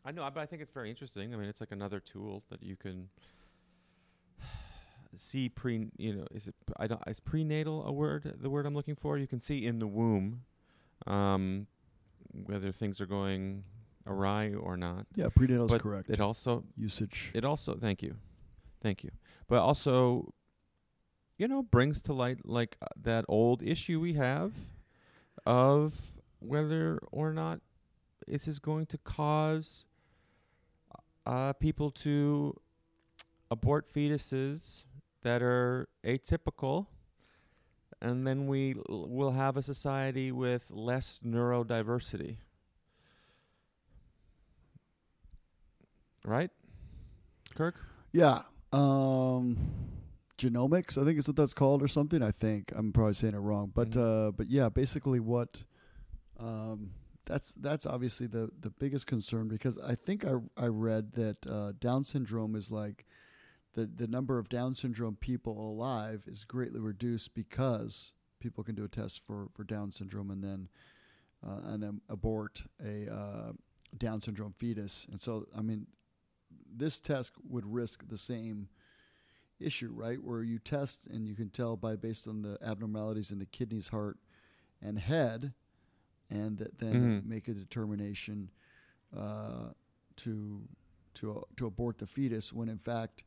I 0.04 0.12
know, 0.12 0.28
but 0.32 0.40
I 0.40 0.46
think 0.46 0.62
it's 0.62 0.70
very 0.70 0.90
interesting. 0.90 1.32
I 1.32 1.36
mean, 1.36 1.48
it's 1.48 1.60
like 1.60 1.72
another 1.72 2.00
tool 2.00 2.42
that 2.50 2.62
you 2.62 2.76
can 2.76 3.08
see 5.16 5.48
pre. 5.48 5.88
You 5.96 6.16
know, 6.16 6.26
is 6.32 6.48
it? 6.48 6.54
I 6.76 6.86
don't. 6.86 7.00
Is 7.06 7.20
prenatal 7.20 7.86
a 7.86 7.92
word? 7.92 8.34
The 8.40 8.50
word 8.50 8.66
I'm 8.66 8.74
looking 8.74 8.96
for? 8.96 9.16
You 9.18 9.26
can 9.26 9.40
see 9.40 9.64
in 9.64 9.78
the 9.78 9.86
womb, 9.86 10.42
um, 11.06 11.66
whether 12.46 12.72
things 12.72 13.00
are 13.00 13.06
going 13.06 13.64
awry 14.06 14.52
or 14.52 14.76
not. 14.76 15.06
Yeah, 15.14 15.28
prenatal 15.34 15.72
is 15.72 15.80
correct. 15.80 16.10
It 16.10 16.20
also 16.20 16.64
Usage. 16.76 17.30
it 17.34 17.44
also 17.44 17.76
thank 17.76 18.02
you 18.02 18.16
thank 18.82 19.04
you 19.04 19.10
but 19.48 19.60
also 19.60 20.32
you 21.38 21.48
know 21.48 21.62
brings 21.62 22.02
to 22.02 22.12
light 22.12 22.38
like 22.44 22.76
uh, 22.82 22.86
that 23.00 23.24
old 23.28 23.62
issue 23.62 24.00
we 24.00 24.14
have 24.14 24.52
of 25.46 26.00
whether 26.40 26.98
or 27.10 27.32
not 27.32 27.60
this 28.26 28.46
is 28.46 28.58
going 28.58 28.86
to 28.86 28.98
cause 28.98 29.84
uh, 31.26 31.52
people 31.54 31.90
to 31.90 32.58
abort 33.50 33.92
fetuses 33.92 34.84
that 35.22 35.42
are 35.42 35.88
atypical. 36.04 36.86
And 38.00 38.26
then 38.26 38.46
we 38.46 38.74
l- 38.88 39.06
will 39.08 39.32
have 39.32 39.56
a 39.56 39.62
society 39.62 40.32
with 40.32 40.70
less 40.70 41.20
neurodiversity. 41.24 42.36
Right? 46.24 46.50
Kirk? 47.54 47.76
Yeah. 48.12 48.42
Um, 48.72 49.56
genomics, 50.50 51.00
I 51.00 51.04
think 51.04 51.18
is 51.18 51.26
what 51.28 51.36
that's 51.36 51.54
called, 51.54 51.82
or 51.82 51.88
something. 51.88 52.22
I 52.22 52.30
think 52.30 52.72
I'm 52.74 52.92
probably 52.92 53.14
saying 53.14 53.34
it 53.34 53.38
wrong, 53.38 53.70
but 53.74 53.90
Mhm. 53.90 54.28
uh, 54.28 54.30
but 54.32 54.50
yeah, 54.50 54.68
basically 54.68 55.20
what, 55.20 55.62
um, 56.38 56.90
that's 57.24 57.52
that's 57.54 57.86
obviously 57.86 58.26
the 58.26 58.50
the 58.60 58.70
biggest 58.70 59.06
concern 59.06 59.48
because 59.48 59.78
I 59.78 59.94
think 59.94 60.24
I 60.24 60.34
I 60.56 60.66
read 60.66 61.12
that 61.12 61.46
uh, 61.46 61.72
Down 61.78 62.04
syndrome 62.04 62.56
is 62.56 62.70
like 62.70 63.06
the 63.74 63.86
the 63.86 64.08
number 64.08 64.38
of 64.38 64.48
Down 64.48 64.74
syndrome 64.74 65.16
people 65.16 65.54
alive 65.70 66.24
is 66.26 66.44
greatly 66.44 66.80
reduced 66.80 67.34
because 67.34 68.12
people 68.40 68.64
can 68.64 68.74
do 68.74 68.84
a 68.84 68.88
test 68.88 69.20
for 69.24 69.48
for 69.54 69.64
Down 69.64 69.92
syndrome 69.92 70.30
and 70.30 70.42
then 70.42 70.68
uh, 71.46 71.60
and 71.72 71.82
then 71.82 72.00
abort 72.08 72.64
a 72.84 73.12
uh, 73.12 73.52
Down 73.96 74.20
syndrome 74.20 74.52
fetus, 74.58 75.06
and 75.10 75.20
so 75.20 75.46
I 75.56 75.62
mean 75.62 75.86
this 76.74 77.00
test 77.00 77.32
would 77.48 77.66
risk 77.66 78.08
the 78.08 78.18
same 78.18 78.68
issue, 79.60 79.90
right? 79.94 80.22
Where 80.22 80.42
you 80.42 80.58
test 80.58 81.06
and 81.06 81.26
you 81.26 81.34
can 81.34 81.50
tell 81.50 81.76
by 81.76 81.96
based 81.96 82.26
on 82.28 82.42
the 82.42 82.58
abnormalities 82.62 83.30
in 83.32 83.38
the 83.38 83.46
kidneys, 83.46 83.88
heart, 83.88 84.18
and 84.80 84.98
head, 84.98 85.52
and 86.30 86.58
that 86.58 86.78
then 86.78 87.14
Mhm. 87.18 87.24
make 87.24 87.48
a 87.48 87.54
determination 87.54 88.50
uh, 89.16 89.72
to 90.16 90.62
to 91.14 91.44
to 91.56 91.66
abort 91.66 91.98
the 91.98 92.06
fetus. 92.06 92.52
When 92.52 92.68
in 92.68 92.78
fact, 92.78 93.24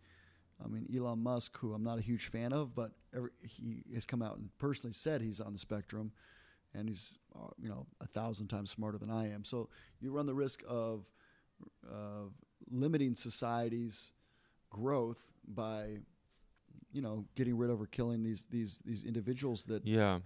I 0.64 0.68
mean 0.68 0.88
Elon 0.96 1.20
Musk, 1.24 1.58
who 1.58 1.74
I'm 1.74 1.84
not 1.84 1.98
a 2.00 2.02
huge 2.02 2.28
fan 2.28 2.54
of, 2.54 2.76
but 2.76 2.92
every, 3.16 3.32
he 3.42 3.84
has 3.94 4.06
come 4.06 4.22
out 4.22 4.38
and 4.38 4.50
personally 4.58 4.94
said 4.94 5.22
he's 5.22 5.40
on 5.42 5.54
the 5.54 5.60
spectrum, 5.60 6.12
and 6.74 6.88
he's 6.90 7.18
uh, 7.36 7.48
you 7.62 7.70
know 7.70 7.86
a 8.02 8.08
thousand 8.08 8.48
times 8.48 8.72
smarter 8.72 8.98
than 8.98 9.10
I 9.12 9.32
am. 9.32 9.44
So 9.44 9.70
you 10.00 10.12
run 10.12 10.26
the 10.26 10.36
risk 10.36 10.64
of 10.68 11.12
of 11.90 12.34
limiting 12.70 13.16
society's 13.16 14.14
growth 14.70 15.32
by 15.48 16.00
you 16.96 17.02
know 17.02 17.26
getting 17.36 17.58
rid 17.58 17.70
of 17.70 17.82
or 17.82 17.88
killing 17.88 18.24
these 18.24 18.48
these 18.50 18.82
these 18.86 19.04
individuals 19.04 19.66
that 19.66 19.86
yeah 19.86 20.20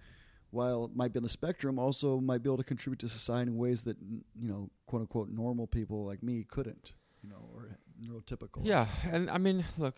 while 0.52 0.90
might 0.94 1.12
be 1.12 1.18
on 1.18 1.22
the 1.22 1.28
spectrum 1.28 1.78
also 1.78 2.20
might 2.20 2.42
be 2.42 2.48
able 2.48 2.56
to 2.56 2.64
contribute 2.64 2.98
to 2.98 3.08
society 3.08 3.50
in 3.50 3.56
ways 3.56 3.84
that 3.84 3.96
you 4.00 4.48
know 4.48 4.70
quote 4.86 5.02
unquote 5.02 5.28
normal 5.30 5.66
people 5.66 6.04
like 6.04 6.22
me 6.22 6.44
couldn't 6.48 6.94
you 7.22 7.28
know 7.28 7.42
or 7.54 7.76
neurotypical 8.02 8.60
Yeah, 8.64 8.86
and 9.10 9.30
I 9.30 9.38
mean, 9.38 9.64
look, 9.78 9.96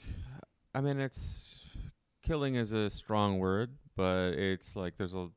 I 0.75 0.81
mean, 0.81 0.99
it's 1.01 1.65
killing 2.23 2.57
is 2.57 2.73
a 2.73 2.91
strong 2.91 3.39
word, 3.39 3.71
but 3.97 4.35
it's 4.35 4.75
like 4.77 4.97
there's 4.97 5.15
a, 5.15 5.29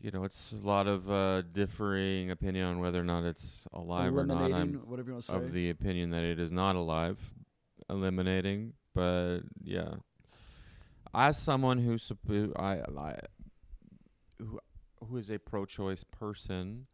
you 0.00 0.10
know, 0.10 0.24
it's 0.24 0.52
a 0.52 0.66
lot 0.66 0.86
of 0.86 1.10
uh, 1.10 1.42
differing 1.52 2.30
opinion 2.30 2.66
on 2.66 2.80
whether 2.80 3.00
or 3.00 3.04
not 3.04 3.24
it's 3.24 3.66
alive 3.72 4.16
or 4.16 4.26
not. 4.26 4.52
I'm 4.52 4.74
whatever 4.86 5.10
you 5.10 5.14
want 5.14 5.24
to 5.24 5.30
say 5.30 5.36
of 5.36 5.52
the 5.52 5.70
opinion 5.70 6.10
that 6.10 6.24
it 6.24 6.38
is 6.40 6.50
not 6.50 6.76
alive, 6.76 7.18
eliminating. 7.88 8.72
But 8.94 9.40
yeah, 9.62 9.94
as 11.14 11.38
someone 11.38 11.78
who 11.78 11.94
suppo- 11.96 12.52
I, 12.58 12.80
I 12.98 13.18
who 14.38 14.60
who 15.08 15.16
is 15.16 15.30
a 15.30 15.38
pro-choice 15.38 16.04
person, 16.04 16.86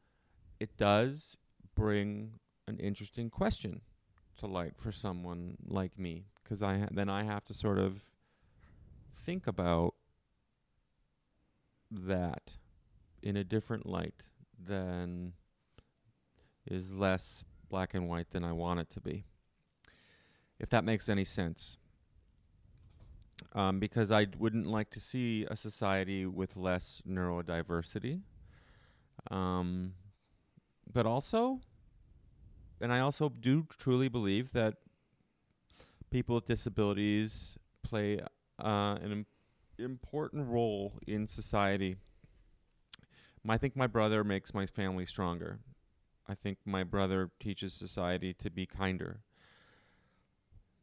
it 0.61 0.77
does 0.77 1.37
bring 1.75 2.33
an 2.67 2.79
interesting 2.79 3.31
question 3.31 3.81
to 4.39 4.47
light 4.47 4.75
for 4.77 4.93
someone 4.93 5.57
like 5.67 5.99
me 5.99 6.27
because 6.43 6.63
I 6.63 6.79
ha- 6.79 6.89
then 6.91 7.09
I 7.09 7.25
have 7.25 7.45
to 7.45 7.55
sort 7.55 7.79
of 7.79 8.01
think 9.17 9.47
about 9.47 9.95
that 11.91 12.57
in 13.23 13.37
a 13.37 13.45
different 13.45 13.87
light 13.87 14.23
than 14.63 15.33
is 16.67 16.93
less 16.93 17.45
black 17.69 17.95
and 17.95 18.09
white 18.09 18.31
than 18.31 18.45
I 18.45 18.53
want 18.53 18.81
it 18.81 18.91
to 18.91 19.01
be. 19.01 19.25
If 20.59 20.71
that 20.71 20.85
makes 20.85 21.09
any 21.09 21.25
sense. 21.25 21.78
Um, 23.53 23.79
because 23.79 24.11
I 24.11 24.27
wouldn't 24.39 24.67
like 24.67 24.91
to 24.91 25.01
see 25.01 25.47
a 25.51 25.57
society 25.57 26.27
with 26.27 26.57
less 26.57 27.03
neurodiversity. 27.09 28.21
Um, 29.31 29.95
but 30.93 31.07
also, 31.07 31.61
and 32.81 32.93
I 32.93 33.01
also 33.01 33.29
do 33.29 33.67
truly 33.79 34.09
believe 34.09 34.53
that 34.53 34.75
people 36.11 36.35
with 36.35 36.47
disabilities 36.47 37.57
play 37.83 38.21
uh, 38.59 38.97
an 39.03 39.13
Im- 39.13 39.27
important 39.79 40.49
role 40.49 40.95
in 41.07 41.27
society. 41.27 41.97
I 43.49 43.57
think 43.57 43.77
my 43.77 43.87
brother 43.87 44.25
makes 44.25 44.53
my 44.53 44.67
family 44.67 45.07
stronger. 45.07 45.59
I 46.29 46.35
think 46.35 46.59
my 46.67 46.85
brother 46.85 47.31
teaches 47.41 47.73
society 47.73 48.35
to 48.35 48.51
be 48.51 48.67
kinder. 48.67 49.21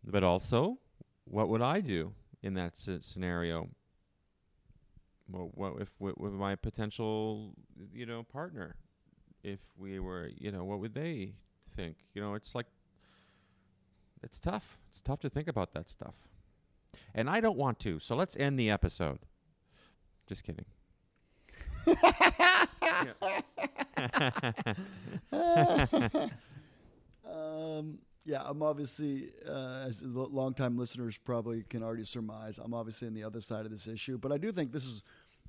But 0.04 0.24
also, 0.24 0.80
what 1.26 1.48
would 1.50 1.62
I 1.62 1.82
do 1.82 2.14
in 2.46 2.54
that 2.54 2.78
scenario? 2.78 3.70
Well, 5.28 5.50
what 5.56 5.82
if 5.82 5.90
with, 6.00 6.18
with 6.18 6.34
my 6.34 6.56
potential, 6.56 7.54
you 7.92 8.06
know, 8.06 8.24
partner? 8.24 8.76
If 9.44 9.60
we 9.78 10.00
were, 10.00 10.30
you 10.38 10.52
know, 10.52 10.64
what 10.64 10.80
would 10.80 10.94
they 10.94 11.34
think? 11.76 11.98
You 12.14 12.22
know, 12.22 12.36
it's 12.36 12.54
like 12.54 12.68
it's 14.24 14.40
tough. 14.40 14.78
It's 14.90 15.02
tough 15.02 15.20
to 15.22 15.30
think 15.30 15.48
about 15.48 15.74
that 15.74 15.90
stuff. 15.90 16.14
And 17.14 17.30
I 17.30 17.42
don't 17.42 17.58
want 17.58 17.80
to. 17.80 18.00
So 18.00 18.16
let's 18.16 18.38
end 18.38 18.60
the 18.60 18.70
episode. 18.70 19.20
Just 20.28 20.44
kidding. 20.44 20.66
um, 27.28 28.00
yeah, 28.26 28.42
I'm 28.44 28.64
obviously, 28.64 29.30
uh, 29.48 29.86
as 29.88 30.02
longtime 30.04 30.78
listeners 30.78 31.16
probably 31.18 31.64
can 31.64 31.84
already 31.84 32.04
surmise, 32.04 32.58
I'm 32.58 32.74
obviously 32.74 33.08
on 33.08 33.14
the 33.14 33.24
other 33.24 33.40
side 33.40 33.66
of 33.66 33.72
this 33.72 33.88
issue. 33.88 34.18
But 34.18 34.32
I 34.32 34.38
do 34.38 34.52
think 34.52 34.72
this 34.72 34.86
is 34.86 35.04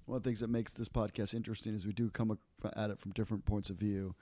one 0.04 0.16
of 0.16 0.22
the 0.22 0.28
things 0.28 0.40
that 0.40 0.50
makes 0.50 0.74
this 0.74 0.88
podcast 0.88 1.34
interesting 1.34 1.74
is 1.74 1.86
we 1.86 1.94
do 1.94 2.10
come 2.10 2.38
at 2.76 2.90
it 2.90 2.98
from 2.98 3.12
different 3.12 3.46
points 3.46 3.70
of 3.70 3.76
view. 3.76 4.14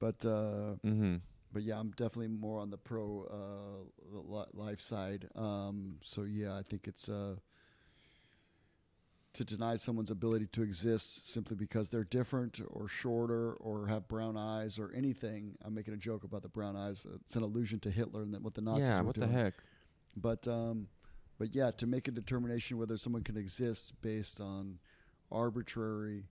But 0.00 0.26
uh, 0.26 0.74
mm-hmm. 0.84 1.16
but 1.52 1.62
yeah, 1.62 1.78
I'm 1.78 1.90
definitely 1.90 2.28
more 2.28 2.60
on 2.60 2.70
the 2.70 2.76
pro 2.76 3.86
uh, 4.10 4.44
life 4.52 4.80
side. 4.80 5.28
Um, 5.36 5.98
so 6.02 6.22
yeah, 6.22 6.56
I 6.56 6.62
think 6.62 6.88
it's 6.88 7.08
uh, 7.08 7.36
to 9.34 9.44
deny 9.44 9.74
someone's 9.74 10.10
ability 10.10 10.46
to 10.46 10.62
exist 10.62 11.32
simply 11.32 11.56
because 11.56 11.88
they're 11.88 12.04
different 12.04 12.60
or 12.68 12.88
shorter 12.88 13.54
or 13.54 13.86
have 13.86 14.06
brown 14.08 14.36
eyes 14.36 14.78
or 14.78 14.92
anything. 14.94 15.56
I'm 15.64 15.74
making 15.74 15.92
a 15.92 15.98
joke 15.98 16.24
about 16.24 16.42
the 16.42 16.48
brown 16.48 16.76
eyes. 16.76 17.06
It's 17.26 17.36
an 17.36 17.42
allusion 17.42 17.80
to 17.80 17.90
Hitler 17.90 18.22
and 18.22 18.32
that 18.32 18.42
what 18.42 18.54
the 18.54 18.60
Nazis 18.60 18.88
yeah, 18.88 19.00
were 19.00 19.06
what 19.06 19.16
doing. 19.16 19.32
the 19.32 19.34
heck? 19.34 19.54
But 20.16 20.46
um, 20.46 20.86
but 21.38 21.54
yeah, 21.54 21.72
to 21.72 21.86
make 21.86 22.06
a 22.06 22.12
determination 22.12 22.78
whether 22.78 22.96
someone 22.96 23.22
can 23.22 23.36
exist 23.36 23.92
based 24.02 24.40
on 24.40 24.78
arbitrary 25.32 26.24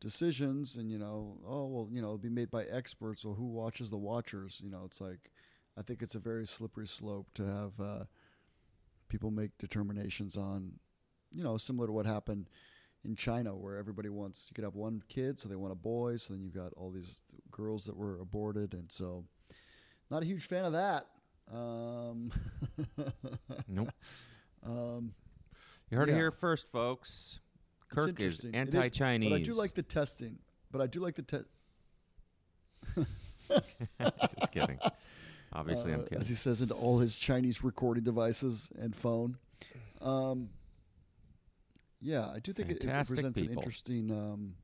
decisions 0.00 0.76
and 0.76 0.90
you 0.90 0.98
know 0.98 1.36
oh 1.46 1.66
well 1.66 1.88
you 1.92 2.00
know 2.00 2.08
it'll 2.08 2.18
be 2.18 2.30
made 2.30 2.50
by 2.50 2.64
experts 2.64 3.22
well 3.22 3.34
who 3.34 3.44
watches 3.44 3.90
the 3.90 3.98
watchers 3.98 4.58
you 4.64 4.70
know 4.70 4.80
it's 4.86 4.98
like 4.98 5.30
i 5.76 5.82
think 5.82 6.00
it's 6.00 6.14
a 6.14 6.18
very 6.18 6.46
slippery 6.46 6.86
slope 6.86 7.26
to 7.34 7.44
have 7.44 7.78
uh, 7.78 8.04
people 9.08 9.30
make 9.30 9.50
determinations 9.58 10.38
on 10.38 10.72
you 11.32 11.42
know 11.44 11.56
similar 11.56 11.86
to 11.86 11.92
what 11.92 12.06
happened 12.06 12.48
in 13.04 13.16
china 13.16 13.54
where 13.54 13.76
everybody 13.76 14.08
wants 14.08 14.46
you 14.50 14.54
could 14.54 14.64
have 14.64 14.74
one 14.74 15.02
kid 15.08 15.38
so 15.38 15.48
they 15.48 15.56
want 15.56 15.72
a 15.72 15.76
boy 15.76 16.16
so 16.16 16.34
then 16.34 16.42
you've 16.42 16.54
got 16.54 16.72
all 16.76 16.90
these 16.90 17.22
girls 17.50 17.84
that 17.84 17.96
were 17.96 18.20
aborted 18.20 18.74
and 18.74 18.90
so 18.90 19.24
not 20.10 20.22
a 20.22 20.26
huge 20.26 20.46
fan 20.46 20.64
of 20.64 20.72
that 20.72 21.06
um, 21.52 22.30
Nope. 23.68 23.90
um, 24.64 25.12
You 25.90 25.98
heard 25.98 26.08
yeah. 26.08 26.14
it 26.14 26.18
here 26.18 26.30
first, 26.30 26.68
folks. 26.68 27.40
Kirk 27.88 28.20
is. 28.20 28.40
It 28.44 28.48
is, 28.48 28.54
anti-Chinese. 28.54 29.30
But 29.30 29.36
I 29.36 29.42
do 29.42 29.54
like 29.54 29.74
the 29.74 29.82
testing. 29.82 30.38
But 30.70 30.80
I 30.80 30.86
do 30.86 31.00
like 31.00 31.16
the 31.16 31.22
test. 31.22 31.46
Just 34.38 34.52
kidding. 34.52 34.78
Obviously, 35.52 35.92
I'm 35.92 36.00
uh, 36.00 36.04
kidding. 36.04 36.18
As 36.20 36.28
he 36.28 36.36
says 36.36 36.62
into 36.62 36.74
all 36.74 36.98
his 37.00 37.16
Chinese 37.16 37.64
recording 37.64 38.04
devices 38.04 38.70
and 38.80 38.94
phone. 38.94 39.36
Um, 40.00 40.48
yeah, 42.00 42.26
I 42.34 42.38
do 42.38 42.52
think 42.52 42.70
it, 42.70 42.84
it 42.84 43.06
presents 43.06 43.38
an 43.40 43.50
interesting 43.50 44.10
um, 44.10 44.54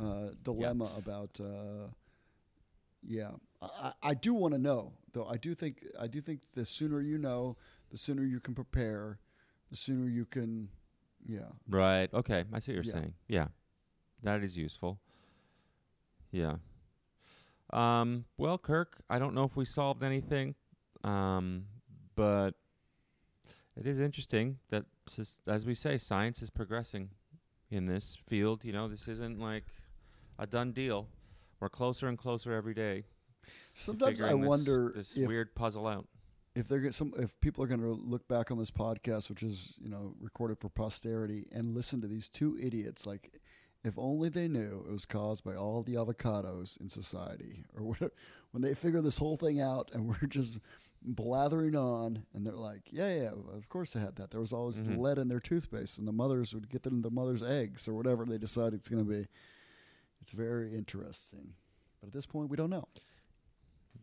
uh, 0.00 0.30
dilemma 0.42 0.90
about. 0.96 1.38
Uh, 1.40 1.88
yeah, 3.02 3.30
I, 3.62 3.66
I 3.66 3.92
I 4.10 4.14
do 4.14 4.34
want 4.34 4.52
to 4.54 4.58
know 4.58 4.92
though. 5.12 5.26
I 5.26 5.36
do 5.36 5.54
think 5.54 5.84
I 5.98 6.06
do 6.06 6.20
think 6.20 6.40
the 6.54 6.64
sooner 6.64 7.00
you 7.00 7.18
know, 7.18 7.56
the 7.90 7.98
sooner 7.98 8.22
you 8.24 8.40
can 8.40 8.54
prepare, 8.54 9.18
the 9.70 9.76
sooner 9.76 10.08
you 10.08 10.24
can. 10.26 10.68
Yeah, 11.26 11.50
Right. 11.68 12.12
Okay. 12.14 12.44
I 12.52 12.58
see 12.60 12.72
what 12.72 12.76
you're 12.76 12.84
Yeah. 12.84 12.92
saying. 13.00 13.14
Yeah. 13.28 13.48
That 14.22 14.42
is 14.42 14.56
useful. 14.56 14.98
Yeah. 16.30 16.56
Um, 17.72 18.24
well, 18.38 18.56
Kirk, 18.56 19.02
I 19.10 19.18
don't 19.18 19.34
know 19.34 19.44
if 19.44 19.54
we 19.54 19.64
solved 19.66 20.02
anything, 20.02 20.54
um, 21.04 21.66
but 22.16 22.52
it 23.80 23.86
is 23.86 23.98
interesting 23.98 24.58
that, 24.68 24.84
as 25.46 25.64
we 25.66 25.74
say, 25.74 25.96
science 25.98 26.42
is 26.42 26.50
progressing 26.50 27.10
in 27.70 27.86
this 27.86 28.18
field. 28.28 28.64
You 28.64 28.72
know, 28.72 28.88
this 28.88 29.08
isn't 29.08 29.40
like 29.40 29.64
a 30.38 30.46
done 30.46 30.72
deal. 30.72 31.08
We're 31.60 31.68
closer 31.70 32.06
and 32.08 32.16
closer 32.18 32.52
every 32.52 32.74
day. 32.74 33.04
sometimes 33.72 34.22
I 34.22 34.34
this- 34.34 34.46
wonder 34.46 34.92
this 34.94 35.16
if 35.16 35.26
weird 35.26 35.54
puzzle 35.54 35.86
out. 35.86 36.06
if 36.54 36.68
they're 36.68 36.80
get 36.80 36.94
some 36.94 37.12
if 37.18 37.38
people 37.40 37.62
are 37.64 37.66
going 37.66 37.80
to 37.80 37.92
look 37.92 38.26
back 38.28 38.50
on 38.50 38.58
this 38.58 38.70
podcast 38.70 39.28
which 39.30 39.42
is 39.42 39.74
you 39.80 39.88
know 39.88 40.14
recorded 40.20 40.58
for 40.58 40.68
posterity 40.68 41.46
and 41.52 41.74
listen 41.74 42.00
to 42.00 42.06
these 42.06 42.28
two 42.28 42.58
idiots 42.60 43.06
like 43.06 43.40
if 43.82 43.96
only 43.98 44.28
they 44.28 44.46
knew 44.48 44.84
it 44.86 44.92
was 44.92 45.06
caused 45.06 45.42
by 45.44 45.54
all 45.54 45.82
the 45.82 45.94
avocados 45.94 46.78
in 46.80 46.88
society 46.88 47.64
or 47.76 47.82
whatever 47.90 48.12
when 48.50 48.62
they 48.62 48.74
figure 48.74 49.00
this 49.00 49.18
whole 49.18 49.36
thing 49.36 49.60
out 49.60 49.90
and 49.94 50.06
we're 50.08 50.28
just 50.28 50.58
blathering 51.02 51.74
on 51.74 52.24
and 52.34 52.46
they're 52.46 52.52
like 52.54 52.82
yeah 52.90 53.14
yeah 53.22 53.30
of 53.56 53.68
course 53.70 53.92
they 53.94 54.00
had 54.00 54.16
that 54.16 54.30
there 54.30 54.40
was 54.40 54.52
always 54.52 54.76
Mhm. 54.76 54.98
lead 54.98 55.16
in 55.18 55.28
their 55.28 55.40
toothpaste 55.40 55.98
and 55.98 56.06
the 56.06 56.12
mothers 56.12 56.52
would 56.54 56.68
get 56.68 56.82
them 56.82 57.00
the 57.02 57.10
mother's 57.10 57.42
eggs 57.42 57.88
or 57.88 57.94
whatever 57.94 58.24
they 58.26 58.36
decide 58.38 58.74
it's 58.74 58.88
going 58.90 59.02
to 59.02 59.10
be 59.10 59.26
it's 60.20 60.32
very 60.32 60.74
interesting 60.74 61.54
but 62.00 62.08
at 62.08 62.12
this 62.12 62.26
point 62.26 62.50
we 62.50 62.56
don't 62.56 62.70
know 62.70 62.86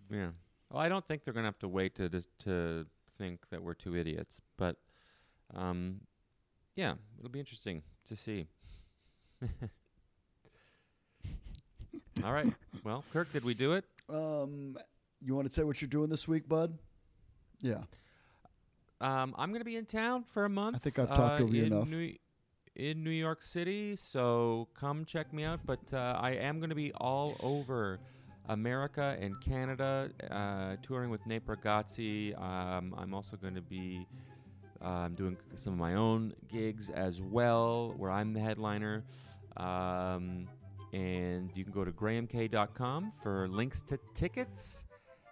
Yeah. 0.10 0.32
Well, 0.72 0.82
I 0.82 0.90
don't 0.90 1.06
think 1.08 1.24
they're 1.24 1.34
gonna 1.34 1.48
have 1.48 1.60
to 1.60 1.68
wait 1.68 1.96
to 1.96 2.10
to 2.40 2.86
think 3.18 3.48
that 3.52 3.62
we're 3.64 3.74
two 3.74 3.96
idiots, 3.96 4.42
but 4.58 4.78
um, 5.54 6.02
yeah, 6.76 6.96
it'll 7.18 7.32
be 7.32 7.40
interesting 7.40 7.84
to 8.06 8.16
see. 8.16 8.48
All 12.24 12.34
right. 12.34 12.52
Well, 12.84 13.04
Kirk, 13.14 13.32
did 13.32 13.44
we 13.44 13.54
do 13.54 13.74
it? 13.74 13.86
um 14.10 14.78
you 15.20 15.36
want 15.36 15.46
to 15.48 15.54
say 15.54 15.64
what 15.64 15.82
you're 15.82 15.90
doing 15.90 16.10
this 16.10 16.28
week 16.28 16.48
bud 16.48 16.78
yeah 17.62 17.84
Um, 19.00 19.36
I'm 19.38 19.52
gonna 19.52 19.64
be 19.64 19.76
in 19.76 19.86
town 19.86 20.24
for 20.24 20.46
a 20.46 20.50
month. 20.50 20.76
I 20.78 20.80
think 20.80 21.00
I've 21.00 21.10
talked 21.10 21.40
uh, 21.40 21.44
over 21.44 21.54
you 21.54 21.66
in 21.66 21.74
enough. 21.74 21.88
New, 21.88 22.14
in 22.76 23.04
New 23.04 23.12
York 23.12 23.44
City, 23.44 23.96
so 23.96 24.68
come 24.74 25.06
check 25.06 25.34
me 25.34 25.44
out. 25.44 25.60
But 25.66 25.94
uh, 25.94 26.18
I 26.20 26.32
am 26.32 26.60
gonna 26.60 26.76
be 26.76 26.92
all 26.94 27.36
over 27.42 28.00
America 28.50 29.18
and 29.20 29.40
Canada, 29.42 30.10
uh, 30.32 30.78
touring 30.82 31.10
with 31.10 31.26
Nate 31.26 31.46
Bargatze. 31.46 32.40
Um, 32.42 32.96
I'm 32.98 33.14
also 33.14 33.36
going 33.38 33.56
to 33.56 33.62
be 33.62 34.08
um, 34.82 35.16
doing 35.16 35.38
some 35.56 35.74
of 35.74 35.80
my 35.80 35.96
own 35.96 36.34
gigs 36.48 36.90
as 36.90 37.22
well, 37.22 37.94
where 37.98 38.12
I'm 38.12 38.34
the 38.34 38.40
headliner. 38.40 39.04
Um, 39.58 40.48
and 40.94 41.52
you 41.56 41.64
can 41.64 41.74
go 41.74 41.84
to 41.84 41.92
grahamk.com 41.92 43.12
for 43.22 43.48
links 43.50 43.82
to 43.84 44.00
tickets. 44.14 44.86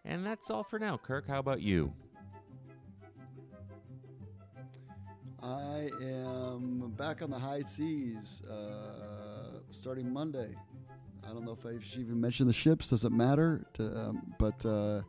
And 0.04 0.26
that's 0.26 0.50
all 0.50 0.64
for 0.64 0.78
now. 0.78 0.98
Kirk, 0.98 1.28
how 1.28 1.40
about 1.40 1.62
you? 1.62 1.94
I 5.46 5.92
am 6.02 6.92
back 6.98 7.22
on 7.22 7.30
the 7.30 7.38
high 7.38 7.62
seas 7.62 8.42
uh, 8.50 9.60
starting 9.70 10.12
Monday. 10.12 10.56
I 11.24 11.28
don't 11.34 11.46
know 11.46 11.52
if 11.52 11.66
I 11.68 11.78
should 11.86 12.00
even 12.02 12.20
mention 12.20 12.48
the 12.48 12.54
ships. 12.54 12.90
Does 12.90 13.06
it 13.06 13.12
matter? 13.12 13.64
To, 13.74 13.96
um, 14.08 14.34
but 14.40 14.66
uh, 14.66 15.02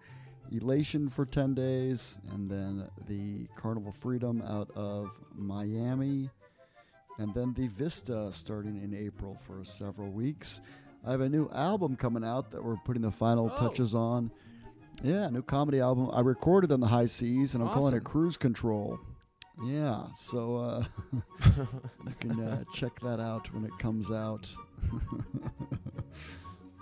Elation 0.52 1.08
for 1.08 1.24
10 1.24 1.54
days, 1.54 2.18
and 2.32 2.50
then 2.50 2.86
the 3.08 3.46
Carnival 3.56 3.92
Freedom 3.92 4.42
out 4.46 4.70
of 4.76 5.10
Miami 5.34 6.28
and 7.18 7.32
then 7.32 7.54
the 7.54 7.66
Vista 7.68 8.30
starting 8.30 8.76
in 8.82 8.92
April 8.94 9.38
for 9.46 9.64
several 9.64 10.10
weeks. 10.10 10.60
I 11.06 11.12
have 11.12 11.22
a 11.22 11.28
new 11.30 11.48
album 11.54 11.96
coming 11.96 12.22
out 12.24 12.50
that 12.50 12.62
we're 12.62 12.76
putting 12.84 13.00
the 13.02 13.10
final 13.10 13.50
Oh. 13.50 13.56
touches 13.56 13.94
on. 13.94 14.30
Yeah, 15.02 15.30
new 15.30 15.40
comedy 15.42 15.80
album. 15.80 16.10
I 16.12 16.20
recorded 16.20 16.72
on 16.72 16.80
the 16.80 16.88
high 16.88 17.06
seas, 17.06 17.54
and 17.54 17.64
I'm 17.64 17.70
calling 17.70 17.94
it 17.94 18.04
Cruise 18.04 18.36
Control. 18.36 18.98
Yeah, 19.64 20.06
so 20.14 20.56
uh, 20.56 20.84
you 22.04 22.14
can 22.20 22.40
uh, 22.40 22.64
check 22.74 22.98
that 23.00 23.20
out 23.20 23.52
when 23.54 23.64
it 23.64 23.76
comes 23.78 24.10
out. 24.10 24.52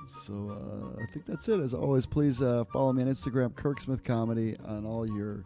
so 0.06 0.50
uh, 0.50 1.02
I 1.02 1.06
think 1.12 1.24
that's 1.26 1.48
it. 1.48 1.60
As 1.60 1.72
always, 1.72 2.04
please 2.04 2.42
uh, 2.42 2.64
follow 2.72 2.92
me 2.92 3.02
on 3.02 3.08
Instagram, 3.08 3.54
Kirk 3.54 3.80
Smith 3.80 4.02
Comedy, 4.02 4.56
on 4.64 4.84
all 4.84 5.06
your 5.06 5.44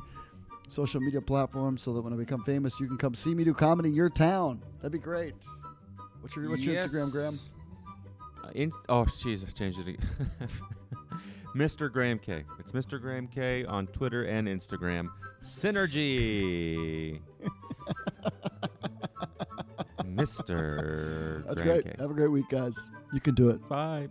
social 0.68 1.00
media 1.00 1.20
platforms, 1.20 1.82
so 1.82 1.92
that 1.92 2.00
when 2.00 2.12
I 2.12 2.16
become 2.16 2.42
famous, 2.44 2.80
you 2.80 2.86
can 2.86 2.96
come 2.96 3.14
see 3.14 3.34
me 3.34 3.44
do 3.44 3.52
comedy 3.52 3.90
in 3.90 3.94
your 3.94 4.10
town. 4.10 4.62
That'd 4.78 4.92
be 4.92 4.98
great. 4.98 5.34
What's 6.20 6.34
your 6.34 6.48
What's 6.48 6.62
your 6.62 6.76
Instagram, 6.76 7.12
Graham? 7.12 7.38
Uh, 8.42 8.50
in- 8.54 8.72
oh, 8.88 9.04
jeez, 9.04 9.42
I've 9.42 9.54
changed 9.54 9.80
it. 9.80 9.88
again. 9.88 9.98
Mr. 11.54 11.90
Graham 11.90 12.18
K. 12.18 12.44
It's 12.58 12.72
Mr. 12.72 13.00
Graham 13.00 13.28
K 13.28 13.64
on 13.64 13.86
Twitter 13.88 14.24
and 14.24 14.48
Instagram. 14.48 15.08
Synergy. 15.44 17.20
Mr. 20.04 21.46
That's 21.46 21.60
Graham 21.60 21.82
great. 21.82 21.84
K. 21.84 21.94
Have 21.98 22.10
a 22.10 22.14
great 22.14 22.30
week, 22.30 22.48
guys. 22.48 22.90
You 23.12 23.20
can 23.20 23.34
do 23.34 23.50
it. 23.50 23.68
Bye. 23.68 24.08